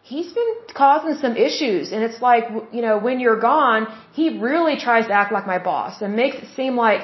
he's 0.02 0.32
been 0.32 0.52
causing 0.74 1.14
some 1.24 1.36
issues 1.36 1.92
and 1.92 2.02
it's 2.02 2.20
like, 2.20 2.44
you 2.72 2.82
know, 2.82 2.98
when 2.98 3.20
you're 3.20 3.40
gone, 3.40 3.86
he 4.12 4.38
really 4.38 4.76
tries 4.76 5.06
to 5.06 5.12
act 5.12 5.32
like 5.32 5.46
my 5.46 5.58
boss 5.58 6.02
and 6.02 6.16
makes 6.16 6.36
it 6.36 6.48
seem 6.56 6.76
like 6.76 7.02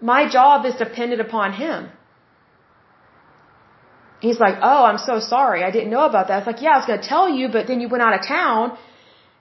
my 0.00 0.28
job 0.28 0.64
is 0.64 0.74
dependent 0.74 1.20
upon 1.20 1.52
him. 1.52 1.88
He's 4.20 4.38
like, 4.38 4.56
oh, 4.62 4.84
I'm 4.84 4.98
so 4.98 5.18
sorry. 5.18 5.64
I 5.64 5.70
didn't 5.70 5.90
know 5.90 6.04
about 6.04 6.28
that. 6.28 6.38
It's 6.40 6.46
like, 6.46 6.62
yeah, 6.62 6.72
I 6.74 6.78
was 6.78 6.86
going 6.86 7.00
to 7.00 7.08
tell 7.08 7.28
you, 7.28 7.48
but 7.48 7.66
then 7.66 7.80
you 7.80 7.88
went 7.88 8.02
out 8.02 8.14
of 8.18 8.26
town. 8.26 8.76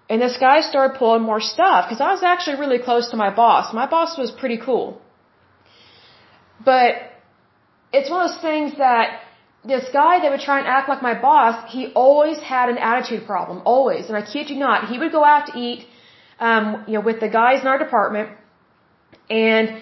And 0.10 0.22
this 0.22 0.38
guy 0.38 0.62
started 0.62 0.98
pulling 0.98 1.22
more 1.22 1.42
stuff 1.42 1.86
because 1.86 2.02
I 2.02 2.12
was 2.12 2.24
actually 2.24 2.60
really 2.60 2.80
close 2.80 3.12
to 3.12 3.18
my 3.18 3.30
boss. 3.42 3.74
My 3.74 3.86
boss 3.86 4.18
was 4.18 4.32
pretty 4.32 4.58
cool. 4.58 5.00
But 6.64 6.96
it's 7.94 8.10
one 8.10 8.26
of 8.26 8.32
those 8.32 8.42
things 8.42 8.78
that 8.78 9.22
this 9.64 9.86
guy 9.92 10.20
that 10.22 10.32
would 10.32 10.40
try 10.40 10.60
and 10.60 10.68
act 10.68 10.90
like 10.90 11.02
my 11.02 11.20
boss, 11.20 11.72
he 11.72 11.92
always 11.94 12.40
had 12.40 12.70
an 12.70 12.78
attitude 12.78 13.26
problem. 13.28 13.62
Always. 13.66 14.08
And 14.08 14.16
I 14.18 14.22
kid 14.22 14.50
you 14.50 14.58
not, 14.58 14.88
he 14.88 14.98
would 14.98 15.12
go 15.12 15.24
out 15.24 15.48
to 15.48 15.60
eat, 15.60 15.86
um, 16.40 16.86
you 16.88 16.94
know, 16.96 17.02
with 17.02 17.20
the 17.20 17.30
guys 17.30 17.62
in 17.62 17.68
our 17.68 17.78
department. 17.78 18.30
And 19.30 19.82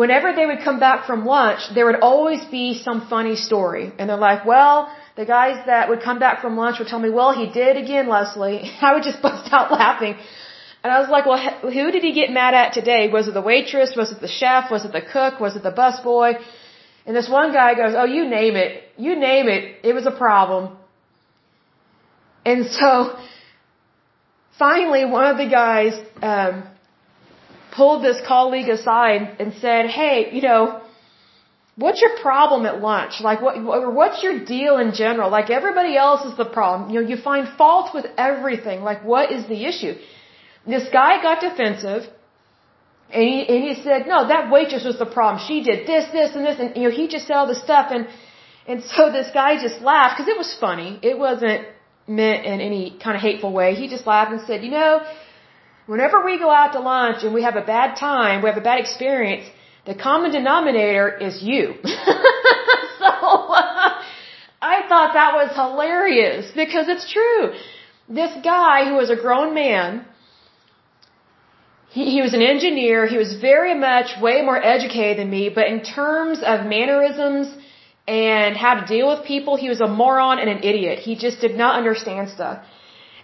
whenever 0.00 0.28
they 0.38 0.46
would 0.50 0.62
come 0.68 0.78
back 0.78 1.06
from 1.08 1.24
lunch, 1.24 1.60
there 1.74 1.86
would 1.88 2.00
always 2.10 2.42
be 2.58 2.66
some 2.86 2.98
funny 3.12 3.36
story. 3.48 3.84
And 3.98 4.10
they're 4.10 4.24
like, 4.30 4.44
well, 4.44 4.76
the 5.20 5.24
guys 5.24 5.56
that 5.70 5.88
would 5.88 6.02
come 6.08 6.18
back 6.18 6.42
from 6.42 6.52
lunch 6.62 6.78
would 6.78 6.88
tell 6.92 7.02
me, 7.06 7.10
well, 7.18 7.32
he 7.42 7.46
did 7.60 7.74
again, 7.84 8.06
Lesley. 8.06 8.56
I 8.88 8.92
would 8.94 9.06
just 9.10 9.22
bust 9.22 9.50
out 9.52 9.72
laughing. 9.72 10.14
And 10.84 10.92
I 10.94 11.00
was 11.00 11.08
like, 11.08 11.24
well, 11.30 11.40
who 11.78 11.86
did 11.94 12.02
he 12.08 12.12
get 12.12 12.30
mad 12.30 12.52
at 12.62 12.74
today? 12.74 13.08
Was 13.16 13.26
it 13.26 13.34
the 13.40 13.46
waitress? 13.52 13.94
Was 13.96 14.12
it 14.12 14.20
the 14.20 14.32
chef? 14.40 14.70
Was 14.70 14.84
it 14.84 14.92
the 14.92 15.04
cook? 15.14 15.40
Was 15.40 15.56
it 15.56 15.62
the 15.62 15.72
busboy? 15.80 16.34
And 17.06 17.16
this 17.16 17.28
one 17.28 17.52
guy 17.52 17.74
goes, 17.74 17.94
oh, 17.96 18.04
you 18.04 18.28
name 18.28 18.54
it. 18.64 18.72
You 18.98 19.18
name 19.18 19.48
it. 19.48 19.62
It 19.82 19.94
was 19.94 20.06
a 20.06 20.16
problem. 20.24 20.76
And 22.44 22.66
so, 22.66 23.18
finally, 24.58 25.04
one 25.06 25.26
of 25.32 25.38
the 25.38 25.48
guys, 25.48 25.94
um, 26.22 26.64
pulled 27.76 28.02
this 28.02 28.20
colleague 28.26 28.68
aside 28.68 29.22
and 29.40 29.52
said, 29.64 29.86
"Hey, 29.98 30.30
you 30.36 30.42
know, 30.48 30.80
what's 31.76 32.00
your 32.00 32.14
problem 32.26 32.66
at 32.66 32.80
lunch? 32.80 33.20
Like, 33.20 33.40
what, 33.42 33.54
what's 34.00 34.22
your 34.22 34.44
deal 34.44 34.78
in 34.78 34.92
general? 34.94 35.30
Like, 35.30 35.50
everybody 35.50 35.96
else 35.96 36.24
is 36.30 36.36
the 36.36 36.50
problem. 36.58 36.90
You 36.90 37.00
know, 37.00 37.08
you 37.12 37.16
find 37.30 37.48
fault 37.62 37.94
with 37.94 38.06
everything. 38.16 38.82
Like, 38.90 39.04
what 39.04 39.32
is 39.38 39.46
the 39.54 39.64
issue?" 39.72 39.94
This 40.66 40.88
guy 41.00 41.22
got 41.22 41.40
defensive. 41.40 42.02
And 43.08 43.22
he, 43.22 43.38
and 43.48 43.62
he 43.62 43.74
said, 43.84 44.08
no, 44.08 44.26
that 44.26 44.50
waitress 44.50 44.84
was 44.84 44.98
the 44.98 45.06
problem. 45.06 45.40
She 45.46 45.62
did 45.62 45.86
this, 45.86 46.10
this, 46.10 46.34
and 46.34 46.44
this, 46.44 46.58
and 46.58 46.76
you 46.76 46.88
know, 46.88 46.94
he 47.00 47.06
just 47.06 47.28
said 47.28 47.36
all 47.36 47.46
this 47.46 47.62
stuff, 47.62 47.92
and 47.92 48.08
and 48.66 48.82
so 48.82 49.12
this 49.18 49.30
guy 49.32 49.62
just 49.62 49.80
laughed 49.80 50.16
because 50.16 50.28
it 50.28 50.38
was 50.44 50.56
funny. 50.60 50.98
It 51.02 51.16
wasn't 51.18 51.66
meant 52.08 52.44
in 52.44 52.60
any 52.60 52.98
kind 53.02 53.16
of 53.16 53.22
hateful 53.22 53.52
way. 53.52 53.74
He 53.74 53.88
just 53.88 54.06
laughed 54.06 54.32
and 54.32 54.40
said, 54.42 54.64
you 54.64 54.70
know, 54.70 55.00
Whenever 55.86 56.24
we 56.24 56.38
go 56.38 56.50
out 56.50 56.72
to 56.72 56.80
lunch 56.80 57.22
and 57.22 57.32
we 57.32 57.42
have 57.42 57.56
a 57.56 57.62
bad 57.62 57.96
time, 57.96 58.42
we 58.42 58.48
have 58.48 58.58
a 58.58 58.68
bad 58.70 58.80
experience, 58.80 59.46
the 59.86 59.94
common 59.94 60.32
denominator 60.32 61.08
is 61.16 61.42
you. 61.42 61.74
so 61.84 63.06
uh, 63.06 64.02
I 64.74 64.76
thought 64.88 65.10
that 65.14 65.32
was 65.40 65.50
hilarious 65.54 66.50
because 66.54 66.88
it's 66.88 67.10
true. 67.12 67.52
This 68.08 68.32
guy 68.42 68.84
who 68.88 68.94
was 68.94 69.10
a 69.10 69.16
grown 69.16 69.54
man, 69.54 70.04
he, 71.90 72.04
he 72.16 72.20
was 72.20 72.34
an 72.34 72.42
engineer, 72.42 73.06
he 73.06 73.16
was 73.16 73.34
very 73.40 73.74
much 73.74 74.20
way 74.20 74.42
more 74.42 74.60
educated 74.74 75.18
than 75.18 75.30
me, 75.30 75.50
but 75.54 75.68
in 75.68 75.82
terms 75.84 76.38
of 76.52 76.66
mannerisms 76.66 77.46
and 78.08 78.56
how 78.56 78.74
to 78.80 78.86
deal 78.86 79.08
with 79.08 79.24
people, 79.24 79.56
he 79.56 79.68
was 79.68 79.80
a 79.80 79.86
moron 79.86 80.38
and 80.40 80.50
an 80.50 80.62
idiot. 80.64 80.98
He 80.98 81.14
just 81.16 81.40
did 81.40 81.56
not 81.56 81.76
understand 81.76 82.30
stuff. 82.30 82.64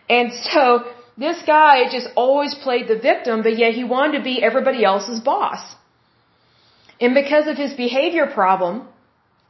And 0.09 0.33
so 0.33 0.85
this 1.17 1.43
guy 1.47 1.89
just 1.91 2.09
always 2.17 2.55
played 2.55 2.89
the 2.89 2.99
victim, 2.99 3.43
but 3.43 3.59
yet 3.59 3.75
he 3.75 3.85
wanted 3.85 4.19
to 4.19 4.25
be 4.25 4.43
everybody 4.43 4.85
else's 4.85 5.21
boss. 5.21 5.77
And 7.01 7.15
because 7.15 7.47
of 7.47 7.57
his 7.57 7.73
behavior 7.75 8.27
problem, 8.27 8.89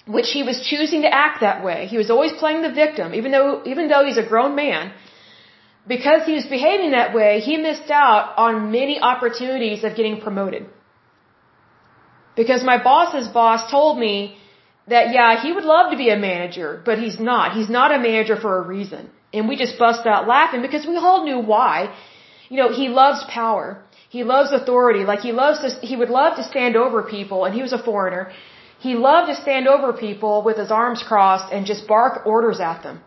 which 0.07 0.31
he 0.31 0.43
was 0.43 0.67
choosing 0.69 1.03
to 1.03 1.15
act 1.15 1.41
that 1.41 1.63
way, 1.65 1.87
he 1.87 1.99
was 1.99 2.11
always 2.11 2.33
playing 2.33 2.63
the 2.63 2.73
victim, 2.73 3.15
even 3.15 3.31
though, 3.31 3.63
even 3.65 3.89
though 3.89 4.05
he's 4.05 4.19
a 4.19 4.27
grown 4.27 4.55
man, 4.57 4.93
because 5.87 6.27
he 6.27 6.35
was 6.35 6.47
behaving 6.47 6.93
that 6.93 7.15
way, 7.15 7.41
he 7.41 7.57
missed 7.57 7.91
out 7.91 8.35
on 8.37 8.71
many 8.71 9.01
opportunities 9.01 9.85
of 9.85 9.97
getting 9.97 10.21
promoted. 10.21 10.67
Because 12.35 12.65
my 12.65 12.83
boss's 12.83 13.29
boss 13.29 13.71
told 13.71 13.99
me 13.99 14.37
that, 14.89 15.13
yeah, 15.13 15.43
he 15.43 15.53
would 15.53 15.65
love 15.65 15.91
to 15.93 15.97
be 15.97 16.09
a 16.11 16.17
manager, 16.17 16.83
but 16.85 16.99
he's 16.99 17.21
not. 17.21 17.53
He's 17.53 17.69
not 17.69 17.95
a 17.95 17.99
manager 17.99 18.37
for 18.37 18.59
a 18.59 18.63
reason. 18.63 19.11
And 19.33 19.49
we 19.49 19.57
just 19.57 19.79
bust 19.79 20.07
out 20.07 20.27
laughing 20.29 20.63
because 20.63 20.87
we 20.87 20.97
all 20.97 21.25
knew 21.25 21.39
why. 21.39 21.95
You 22.49 22.59
know, 22.59 22.71
he 22.81 22.89
loves 22.89 23.21
power. 23.29 23.83
He 24.17 24.25
loves 24.25 24.53
authority. 24.53 25.05
Like 25.11 25.21
he 25.21 25.33
loves 25.33 25.61
to, 25.61 25.69
he 25.87 25.97
would 25.97 26.11
love 26.11 26.37
to 26.37 26.45
stand 26.45 26.77
over 26.77 27.03
people 27.03 27.45
and 27.45 27.55
he 27.55 27.63
was 27.63 27.73
a 27.73 27.83
foreigner. 27.83 28.25
He 28.79 28.95
loved 28.95 29.29
to 29.33 29.37
stand 29.45 29.69
over 29.69 29.93
people 29.93 30.43
with 30.43 30.57
his 30.63 30.71
arms 30.71 31.03
crossed 31.11 31.53
and 31.53 31.65
just 31.73 31.87
bark 31.87 32.27
orders 32.27 32.61
at 32.61 32.83
them. 32.83 33.01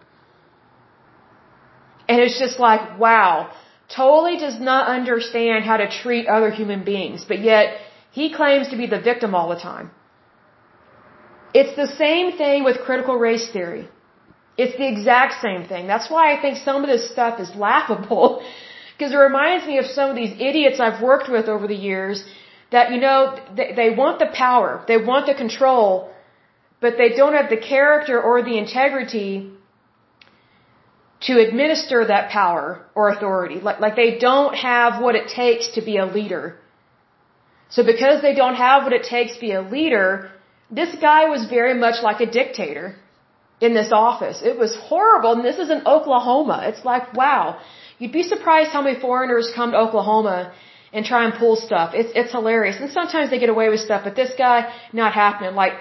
And 2.07 2.21
it's 2.21 2.39
just 2.39 2.59
like, 2.59 2.99
wow, 2.99 3.51
totally 3.95 4.37
does 4.37 4.59
not 4.59 4.87
understand 4.87 5.65
how 5.65 5.77
to 5.77 5.87
treat 5.89 6.27
other 6.27 6.49
human 6.49 6.83
beings, 6.83 7.25
but 7.27 7.39
yet 7.39 7.77
he 8.11 8.33
claims 8.33 8.69
to 8.69 8.77
be 8.77 8.87
the 8.87 8.99
victim 8.99 9.35
all 9.35 9.49
the 9.49 9.61
time. 9.71 9.91
It's 11.53 11.75
the 11.75 11.87
same 11.87 12.37
thing 12.37 12.63
with 12.63 12.79
critical 12.87 13.15
race 13.15 13.49
theory. 13.51 13.87
It's 14.57 14.77
the 14.77 14.87
exact 14.87 15.41
same 15.41 15.65
thing. 15.71 15.87
That's 15.87 16.09
why 16.09 16.33
I 16.33 16.41
think 16.41 16.57
some 16.57 16.83
of 16.83 16.89
this 16.89 17.09
stuff 17.11 17.39
is 17.39 17.51
laughable. 17.55 18.27
Because 18.97 19.11
it 19.11 19.17
reminds 19.17 19.67
me 19.67 19.77
of 19.77 19.87
some 19.87 20.09
of 20.09 20.15
these 20.15 20.33
idiots 20.39 20.79
I've 20.79 21.01
worked 21.01 21.29
with 21.29 21.49
over 21.49 21.67
the 21.67 21.75
years 21.75 22.23
that, 22.71 22.91
you 22.93 22.99
know, 23.01 23.37
they, 23.57 23.73
they 23.75 23.89
want 23.89 24.19
the 24.19 24.27
power, 24.27 24.85
they 24.87 24.95
want 24.95 25.25
the 25.25 25.33
control, 25.33 26.09
but 26.79 26.93
they 26.97 27.09
don't 27.09 27.33
have 27.33 27.49
the 27.49 27.57
character 27.57 28.21
or 28.21 28.41
the 28.41 28.57
integrity 28.57 29.51
to 31.27 31.33
administer 31.45 32.05
that 32.05 32.29
power 32.29 32.85
or 32.95 33.09
authority. 33.09 33.59
Like, 33.59 33.79
like 33.81 33.95
they 33.97 34.17
don't 34.17 34.55
have 34.55 35.01
what 35.01 35.15
it 35.15 35.27
takes 35.27 35.73
to 35.75 35.81
be 35.81 35.97
a 35.97 36.05
leader. 36.05 36.57
So 37.69 37.83
because 37.83 38.21
they 38.21 38.33
don't 38.33 38.55
have 38.55 38.83
what 38.83 38.93
it 38.93 39.03
takes 39.03 39.33
to 39.35 39.41
be 39.41 39.51
a 39.51 39.61
leader, 39.61 40.31
this 40.71 40.95
guy 41.01 41.25
was 41.25 41.47
very 41.49 41.73
much 41.73 42.01
like 42.01 42.21
a 42.21 42.29
dictator 42.39 42.95
in 43.61 43.73
this 43.73 43.91
office. 43.91 44.41
It 44.43 44.57
was 44.57 44.75
horrible. 44.75 45.33
And 45.33 45.45
this 45.45 45.57
is 45.57 45.69
in 45.69 45.87
Oklahoma. 45.87 46.63
It's 46.65 46.83
like, 46.85 47.13
wow. 47.13 47.59
You'd 47.99 48.11
be 48.11 48.23
surprised 48.23 48.71
how 48.71 48.81
many 48.81 48.99
foreigners 48.99 49.51
come 49.55 49.71
to 49.71 49.77
Oklahoma 49.77 50.53
and 50.91 51.05
try 51.05 51.25
and 51.25 51.33
pull 51.33 51.55
stuff. 51.55 51.93
It's, 51.93 52.11
it's 52.15 52.31
hilarious. 52.31 52.77
And 52.79 52.91
sometimes 52.91 53.29
they 53.29 53.39
get 53.39 53.49
away 53.49 53.69
with 53.69 53.79
stuff, 53.79 54.01
but 54.03 54.15
this 54.15 54.31
guy, 54.37 54.73
not 54.93 55.13
happening. 55.13 55.55
Like, 55.55 55.73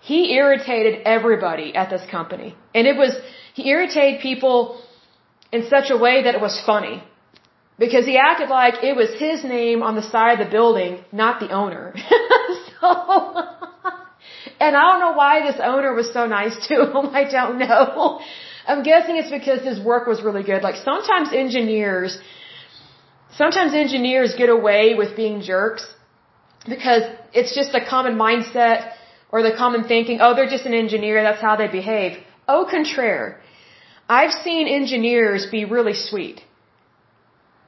he 0.00 0.32
irritated 0.34 1.02
everybody 1.04 1.74
at 1.74 1.90
this 1.90 2.02
company. 2.10 2.56
And 2.74 2.86
it 2.86 2.96
was, 2.96 3.16
he 3.54 3.68
irritated 3.68 4.20
people 4.20 4.80
in 5.52 5.68
such 5.68 5.90
a 5.90 5.96
way 5.96 6.22
that 6.24 6.34
it 6.34 6.40
was 6.40 6.60
funny. 6.64 7.02
Because 7.78 8.04
he 8.04 8.16
acted 8.18 8.48
like 8.50 8.84
it 8.84 8.94
was 8.94 9.10
his 9.18 9.42
name 9.42 9.82
on 9.82 9.96
the 9.96 10.02
side 10.02 10.38
of 10.38 10.46
the 10.46 10.50
building, 10.50 11.02
not 11.12 11.40
the 11.40 11.50
owner. 11.50 11.94
so, 12.80 13.49
and 14.60 14.76
I 14.76 14.82
don't 14.88 15.00
know 15.00 15.12
why 15.12 15.34
this 15.48 15.58
owner 15.72 15.92
was 15.94 16.12
so 16.12 16.26
nice 16.26 16.56
to 16.68 16.74
him. 16.92 17.06
I 17.20 17.24
don't 17.36 17.58
know. 17.58 18.20
I'm 18.66 18.82
guessing 18.82 19.16
it's 19.16 19.30
because 19.38 19.60
his 19.70 19.80
work 19.80 20.06
was 20.06 20.22
really 20.22 20.42
good. 20.42 20.62
Like 20.62 20.76
sometimes 20.90 21.32
engineers, 21.32 22.18
sometimes 23.42 23.72
engineers 23.74 24.34
get 24.36 24.50
away 24.50 24.94
with 25.00 25.16
being 25.16 25.40
jerks 25.40 25.84
because 26.68 27.02
it's 27.32 27.54
just 27.54 27.74
a 27.74 27.84
common 27.94 28.16
mindset 28.16 28.92
or 29.32 29.42
the 29.42 29.54
common 29.56 29.84
thinking, 29.84 30.18
oh, 30.20 30.34
they're 30.34 30.52
just 30.56 30.66
an 30.66 30.74
engineer, 30.74 31.22
that's 31.22 31.40
how 31.40 31.56
they 31.56 31.68
behave. 31.68 32.18
Au 32.46 32.66
contraire. 32.70 33.40
I've 34.08 34.32
seen 34.32 34.66
engineers 34.66 35.46
be 35.50 35.64
really 35.64 35.94
sweet. 35.94 36.40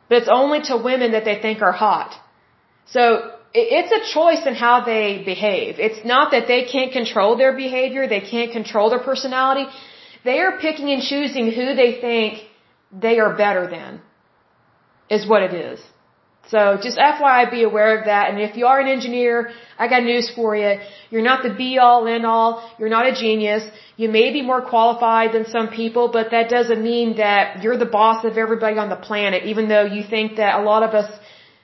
But 0.09 0.18
it's 0.18 0.33
only 0.33 0.61
to 0.62 0.76
women 0.76 1.12
that 1.12 1.24
they 1.24 1.40
think 1.40 1.62
are 1.62 1.72
hot. 1.72 2.11
So 2.87 3.33
it's 3.55 3.93
a 3.93 4.12
choice 4.12 4.47
in 4.47 4.55
how 4.55 4.85
they 4.85 5.23
behave. 5.25 5.79
It's 5.79 6.05
not 6.05 6.31
that 6.33 6.47
they 6.49 6.65
can't 6.65 6.93
control 6.93 7.37
their 7.37 7.55
behavior, 7.55 8.09
they 8.09 8.21
can't 8.21 8.53
control 8.53 8.91
their 8.91 9.01
personality. 9.01 9.67
They 10.25 10.38
are 10.41 10.59
picking 10.59 10.91
and 10.91 11.03
choosing 11.03 11.51
who 11.51 11.75
they 11.75 12.01
think 12.01 12.45
they 12.93 13.19
are 13.19 13.37
better 13.37 13.69
than, 13.69 14.01
is 15.11 15.29
what 15.29 15.43
it 15.43 15.55
is. 15.55 15.81
So 16.49 16.79
just 16.83 16.99
FYI, 16.99 17.51
be 17.51 17.62
aware 17.62 17.99
of 17.99 18.07
that. 18.07 18.31
And 18.31 18.41
if 18.41 18.57
you 18.57 18.67
are 18.67 18.81
an 18.81 18.88
engineer, 18.88 19.53
I 19.79 19.88
got 19.88 20.03
news 20.03 20.31
for 20.35 20.57
you. 20.57 20.73
You're 21.11 21.23
not 21.23 21.43
the 21.43 21.55
be 21.55 21.79
all 21.79 22.07
end 22.07 22.27
all. 22.27 22.69
You're 22.79 22.88
not 22.88 23.07
a 23.07 23.15
genius. 23.15 23.65
You 23.97 24.09
may 24.09 24.33
be 24.33 24.43
more 24.43 24.61
qualified 24.61 25.33
than 25.33 25.47
some 25.47 25.69
people, 25.69 26.11
but 26.12 26.33
that 26.33 26.51
doesn't 26.51 26.83
mean 26.83 27.17
that 27.17 27.62
you're 27.62 27.79
the 27.79 27.93
boss 28.01 28.25
of 28.25 28.37
everybody 28.37 28.77
on 28.79 28.88
the 28.88 28.97
planet, 28.97 29.45
even 29.45 29.69
though 29.69 29.85
you 29.85 30.03
think 30.03 30.37
that 30.37 30.61
a 30.61 30.62
lot 30.62 30.83
of 30.83 30.95
us 30.95 31.11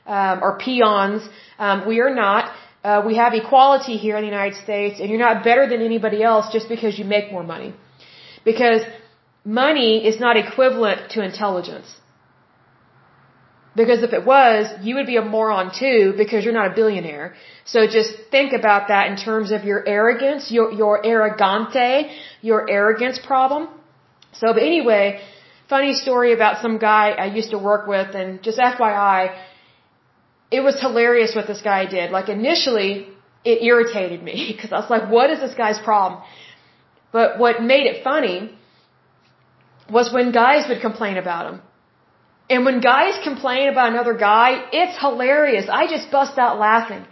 um, 0.08 0.42
are 0.46 0.56
peons. 0.58 1.22
Um, 1.58 1.86
we 1.86 2.00
are 2.00 2.14
not. 2.14 2.50
Uh, 2.82 3.02
we 3.04 3.16
have 3.16 3.34
equality 3.34 3.96
here 3.96 4.16
in 4.16 4.22
the 4.22 4.32
United 4.36 4.56
States, 4.66 5.00
and 5.00 5.10
you're 5.10 5.26
not 5.28 5.44
better 5.44 5.68
than 5.68 5.80
anybody 5.82 6.22
else 6.22 6.52
just 6.52 6.68
because 6.68 6.98
you 6.98 7.04
make 7.04 7.30
more 7.30 7.42
money. 7.42 7.74
Because 8.44 8.82
money 9.44 10.06
is 10.10 10.18
not 10.20 10.36
equivalent 10.36 11.10
to 11.10 11.22
intelligence. 11.22 11.88
Because 13.80 14.02
if 14.02 14.12
it 14.12 14.24
was, 14.24 14.66
you 14.82 14.92
would 14.96 15.06
be 15.06 15.16
a 15.16 15.26
moron 15.34 15.66
too 15.82 16.14
because 16.16 16.44
you're 16.44 16.58
not 16.60 16.72
a 16.72 16.74
billionaire. 16.74 17.34
So 17.64 17.86
just 17.86 18.12
think 18.30 18.52
about 18.52 18.88
that 18.88 19.10
in 19.10 19.16
terms 19.16 19.52
of 19.52 19.64
your 19.64 19.80
arrogance, 19.86 20.50
your, 20.50 20.72
your 20.72 21.02
arrogante, 21.02 22.10
your 22.40 22.68
arrogance 22.68 23.18
problem. 23.30 23.68
So, 24.32 24.52
but 24.54 24.62
anyway, 24.62 25.20
funny 25.68 25.94
story 25.94 26.32
about 26.32 26.60
some 26.62 26.78
guy 26.78 27.10
I 27.10 27.26
used 27.26 27.50
to 27.50 27.58
work 27.58 27.86
with 27.86 28.14
and 28.14 28.42
just 28.42 28.58
FYI, 28.58 29.36
it 30.50 30.60
was 30.60 30.80
hilarious 30.80 31.34
what 31.34 31.46
this 31.46 31.60
guy 31.62 31.86
did. 31.86 32.10
Like 32.10 32.28
initially, 32.28 33.08
it 33.44 33.62
irritated 33.62 34.22
me 34.22 34.52
because 34.52 34.72
I 34.72 34.78
was 34.80 34.90
like, 34.90 35.10
what 35.10 35.30
is 35.30 35.40
this 35.40 35.54
guy's 35.54 35.78
problem? 35.78 36.22
But 37.12 37.38
what 37.38 37.62
made 37.62 37.86
it 37.86 38.04
funny 38.04 38.50
was 39.90 40.12
when 40.12 40.32
guys 40.32 40.68
would 40.68 40.80
complain 40.80 41.16
about 41.16 41.52
him. 41.52 41.62
And 42.50 42.64
when 42.64 42.80
guys 42.80 43.14
complain 43.22 43.68
about 43.68 43.92
another 43.92 44.14
guy, 44.14 44.64
it's 44.72 44.98
hilarious. 44.98 45.66
I 45.70 45.86
just 45.86 46.10
bust 46.10 46.38
out 46.38 46.58
laughing. 46.58 47.04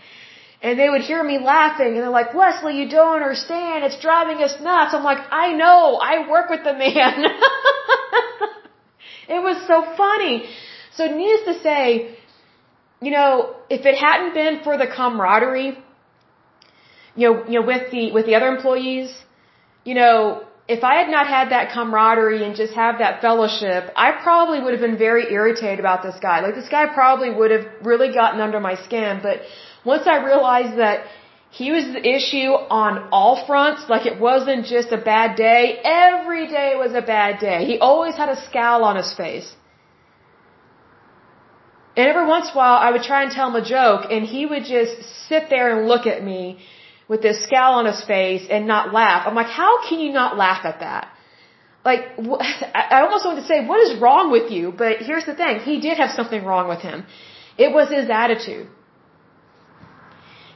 And 0.63 0.79
they 0.79 0.89
would 0.89 1.03
hear 1.03 1.23
me 1.23 1.39
laughing 1.39 1.89
and 1.89 1.97
they're 1.99 2.09
like, 2.09 2.35
Lesley, 2.35 2.79
you 2.81 2.89
don't 2.89 3.17
understand. 3.17 3.85
It's 3.85 4.01
driving 4.01 4.43
us 4.43 4.55
nuts. 4.61 4.95
I'm 4.95 5.05
like, 5.05 5.23
I 5.31 5.53
know. 5.53 5.97
I 6.03 6.29
work 6.29 6.49
with 6.49 6.65
the 6.65 6.73
man. 6.73 7.25
it 9.29 9.43
was 9.49 9.59
so 9.67 9.85
funny. 9.97 10.49
So 10.95 11.07
needless 11.07 11.57
to 11.57 11.63
say, 11.63 12.17
you 13.01 13.11
know, 13.11 13.55
if 13.69 13.85
it 13.85 13.97
hadn't 13.97 14.35
been 14.35 14.63
for 14.63 14.79
the 14.79 14.87
camaraderie, 14.87 15.79
you 17.15 17.33
know, 17.33 17.45
you 17.47 17.61
know, 17.61 17.67
with 17.67 17.91
the, 17.91 18.13
with 18.13 18.27
the 18.27 18.35
other 18.35 18.49
employees, 18.49 19.11
you 19.85 19.95
know, 19.95 20.45
if 20.69 20.83
I 20.83 20.95
had 21.01 21.09
not 21.09 21.27
had 21.29 21.51
that 21.51 21.73
camaraderie 21.73 22.45
and 22.45 22.57
just 22.57 22.75
have 22.75 22.99
that 22.99 23.21
fellowship, 23.21 23.93
I 23.97 24.13
probably 24.23 24.61
would 24.61 24.73
have 24.73 24.81
been 24.81 24.99
very 24.99 25.33
irritated 25.33 25.79
about 25.79 26.03
this 26.03 26.17
guy. 26.21 26.41
Like 26.41 26.55
this 26.55 26.69
guy 26.69 26.87
probably 26.87 27.31
would 27.33 27.53
have 27.53 27.67
really 27.83 28.13
gotten 28.13 28.41
under 28.41 28.59
my 28.59 28.75
skin. 28.75 29.21
But 29.23 29.43
once 29.85 30.07
I 30.07 30.25
realized 30.25 30.77
that 30.79 31.07
he 31.51 31.71
was 31.71 31.85
the 31.85 32.05
issue 32.17 32.51
on 32.83 33.09
all 33.13 33.47
fronts, 33.47 33.89
like 33.89 34.07
it 34.07 34.19
wasn't 34.21 34.67
just 34.67 34.91
a 34.91 34.99
bad 34.99 35.37
day, 35.37 35.79
every 35.85 36.49
day 36.49 36.75
was 36.77 36.95
a 36.95 37.03
bad 37.03 37.39
day. 37.39 37.65
He 37.65 37.79
always 37.79 38.17
had 38.17 38.29
a 38.29 38.39
scowl 38.47 38.83
on 38.83 38.97
his 38.97 39.13
face. 39.15 39.55
And 41.97 42.07
every 42.07 42.27
once 42.27 42.47
in 42.49 42.53
a 42.53 42.57
while 42.57 42.77
I 42.87 42.91
would 42.91 43.03
try 43.03 43.23
and 43.23 43.33
tell 43.33 43.49
him 43.51 43.57
a 43.57 43.65
joke 43.65 44.03
and 44.11 44.25
he 44.25 44.45
would 44.45 44.65
just 44.65 44.95
sit 45.29 45.49
there 45.49 45.67
and 45.75 45.89
look 45.89 46.07
at 46.07 46.23
me 46.23 46.59
with 47.09 47.23
this 47.23 47.43
scowl 47.45 47.75
on 47.81 47.87
his 47.87 48.05
face 48.05 48.47
and 48.51 48.67
not 48.67 48.93
laugh. 48.93 49.27
I'm 49.27 49.35
like, 49.35 49.53
how 49.63 49.89
can 49.89 50.01
you 50.01 50.13
not 50.13 50.37
laugh 50.37 50.65
at 50.65 50.81
that? 50.81 51.09
Like, 51.85 52.03
I 52.75 53.01
almost 53.03 53.25
wanted 53.25 53.43
to 53.43 53.47
say, 53.47 53.65
what 53.65 53.81
is 53.87 53.99
wrong 54.01 54.31
with 54.31 54.51
you? 54.51 54.73
But 54.73 54.99
here's 54.99 55.25
the 55.25 55.35
thing. 55.35 55.61
He 55.61 55.81
did 55.81 55.99
have 55.99 56.11
something 56.11 56.45
wrong 56.45 56.69
with 56.69 56.81
him. 56.81 57.07
It 57.57 57.73
was 57.73 57.89
his 57.89 58.11
attitude. 58.11 58.69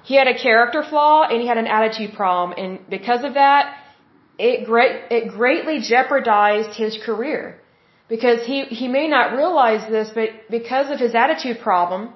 He 0.02 0.16
had 0.16 0.26
a 0.26 0.36
character 0.36 0.82
flaw 0.82 1.22
and 1.30 1.40
he 1.40 1.46
had 1.46 1.56
an 1.56 1.66
attitude 1.66 2.14
problem. 2.14 2.58
And 2.58 2.88
because 2.88 3.22
of 3.24 3.34
that, 3.34 3.76
it 4.38 4.66
great, 4.66 5.04
it 5.10 5.28
greatly 5.28 5.80
jeopardized 5.80 6.74
his 6.74 6.98
career. 7.06 7.59
Because 8.10 8.40
he, 8.50 8.64
he 8.80 8.88
may 8.88 9.06
not 9.06 9.36
realize 9.40 9.88
this, 9.88 10.10
but 10.18 10.30
because 10.50 10.90
of 10.90 10.98
his 10.98 11.14
attitude 11.14 11.60
problem, 11.60 12.12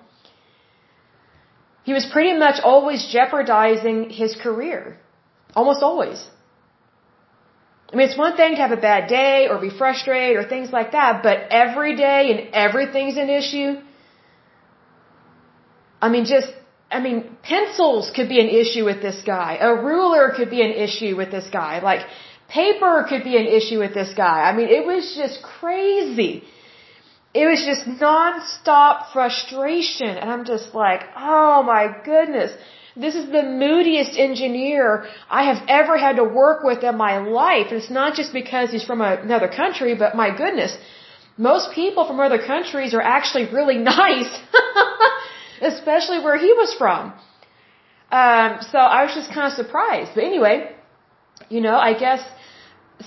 he 1.84 1.92
was 1.98 2.04
pretty 2.14 2.36
much 2.44 2.60
always 2.72 3.06
jeopardizing 3.16 3.98
his 4.10 4.34
career. 4.46 4.98
Almost 5.54 5.82
always. 5.88 6.26
I 7.92 7.96
mean, 7.96 8.08
it's 8.08 8.18
one 8.18 8.36
thing 8.36 8.56
to 8.56 8.60
have 8.66 8.72
a 8.72 8.82
bad 8.90 9.08
day 9.08 9.46
or 9.48 9.60
be 9.60 9.70
frustrated 9.70 10.36
or 10.36 10.44
things 10.48 10.72
like 10.72 10.90
that, 10.98 11.22
but 11.22 11.36
every 11.50 11.94
day 11.94 12.22
and 12.32 12.40
everything's 12.52 13.16
an 13.16 13.30
issue. 13.30 13.70
I 16.02 16.08
mean, 16.08 16.24
just, 16.24 16.52
I 16.90 16.98
mean, 17.00 17.36
pencils 17.44 18.10
could 18.16 18.28
be 18.28 18.40
an 18.40 18.48
issue 18.48 18.84
with 18.84 19.00
this 19.00 19.22
guy. 19.24 19.58
A 19.60 19.74
ruler 19.90 20.32
could 20.36 20.50
be 20.50 20.62
an 20.68 20.72
issue 20.72 21.14
with 21.14 21.30
this 21.30 21.48
guy. 21.52 21.80
Like, 21.90 22.04
paper 22.48 23.06
could 23.08 23.24
be 23.24 23.36
an 23.36 23.46
issue 23.46 23.78
with 23.78 23.94
this 23.94 24.12
guy. 24.14 24.42
I 24.48 24.56
mean, 24.56 24.68
it 24.68 24.84
was 24.86 25.14
just 25.16 25.42
crazy 25.42 26.44
it 27.34 27.46
was 27.50 27.60
just 27.70 27.84
nonstop 28.00 29.12
frustration. 29.12 30.12
And 30.20 30.30
I'm 30.30 30.44
just 30.44 30.72
like, 30.72 31.02
oh 31.16 31.62
my 31.64 31.84
goodness. 32.04 32.52
This 32.96 33.16
is 33.16 33.26
the 33.26 33.42
moodiest 33.42 34.16
engineer 34.16 35.06
I 35.28 35.42
have 35.50 35.60
ever 35.66 35.98
had 35.98 36.16
to 36.22 36.24
work 36.42 36.62
with 36.62 36.84
in 36.84 36.96
my 36.96 37.18
life. 37.18 37.66
And 37.70 37.78
it's 37.82 37.90
not 37.90 38.14
just 38.14 38.32
because 38.32 38.70
he's 38.70 38.84
from 38.84 39.00
another 39.00 39.48
country, 39.48 39.96
but 39.96 40.14
my 40.14 40.30
goodness, 40.42 40.76
most 41.36 41.72
people 41.72 42.06
from 42.06 42.20
other 42.20 42.38
countries 42.38 42.94
are 42.94 43.02
actually 43.02 43.46
really 43.52 43.78
nice, 43.96 44.32
especially 45.60 46.20
where 46.20 46.38
he 46.38 46.52
was 46.52 46.72
from. 46.74 47.12
Um, 48.12 48.58
so 48.70 48.78
I 48.78 49.02
was 49.06 49.14
just 49.16 49.32
kind 49.34 49.48
of 49.50 49.54
surprised. 49.54 50.12
But 50.14 50.22
anyway, 50.22 50.70
you 51.48 51.60
know, 51.60 51.76
I 51.76 51.92
guess 51.94 52.20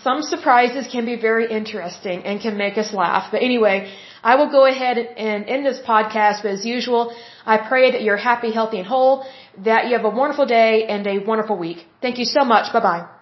some 0.04 0.22
surprises 0.22 0.88
can 0.92 1.06
be 1.06 1.16
very 1.16 1.50
interesting 1.50 2.24
and 2.24 2.42
can 2.42 2.58
make 2.58 2.78
us 2.78 2.94
laugh. 2.94 3.32
But 3.32 3.42
anyway, 3.42 3.94
I 4.24 4.36
will 4.36 4.52
go 4.52 4.66
ahead 4.66 4.98
and 4.98 5.46
end 5.46 5.66
this 5.66 5.80
podcast, 5.80 6.44
but 6.44 6.52
as 6.52 6.66
usual, 6.66 7.16
I 7.46 7.58
pray 7.58 7.92
that 7.92 8.02
you're 8.02 8.18
happy, 8.18 8.52
healthy, 8.52 8.80
and 8.80 8.88
whole, 8.88 9.26
that 9.64 9.88
you 9.88 9.96
have 9.98 10.06
a 10.06 10.10
wonderful 10.10 10.46
day 10.46 10.86
and 10.86 11.08
a 11.08 11.20
wonderful 11.20 11.58
week. 11.58 11.86
Thank 12.02 12.18
you 12.18 12.26
so 12.26 12.44
much. 12.44 12.74
Bye 12.74 12.82
bye. 12.82 13.17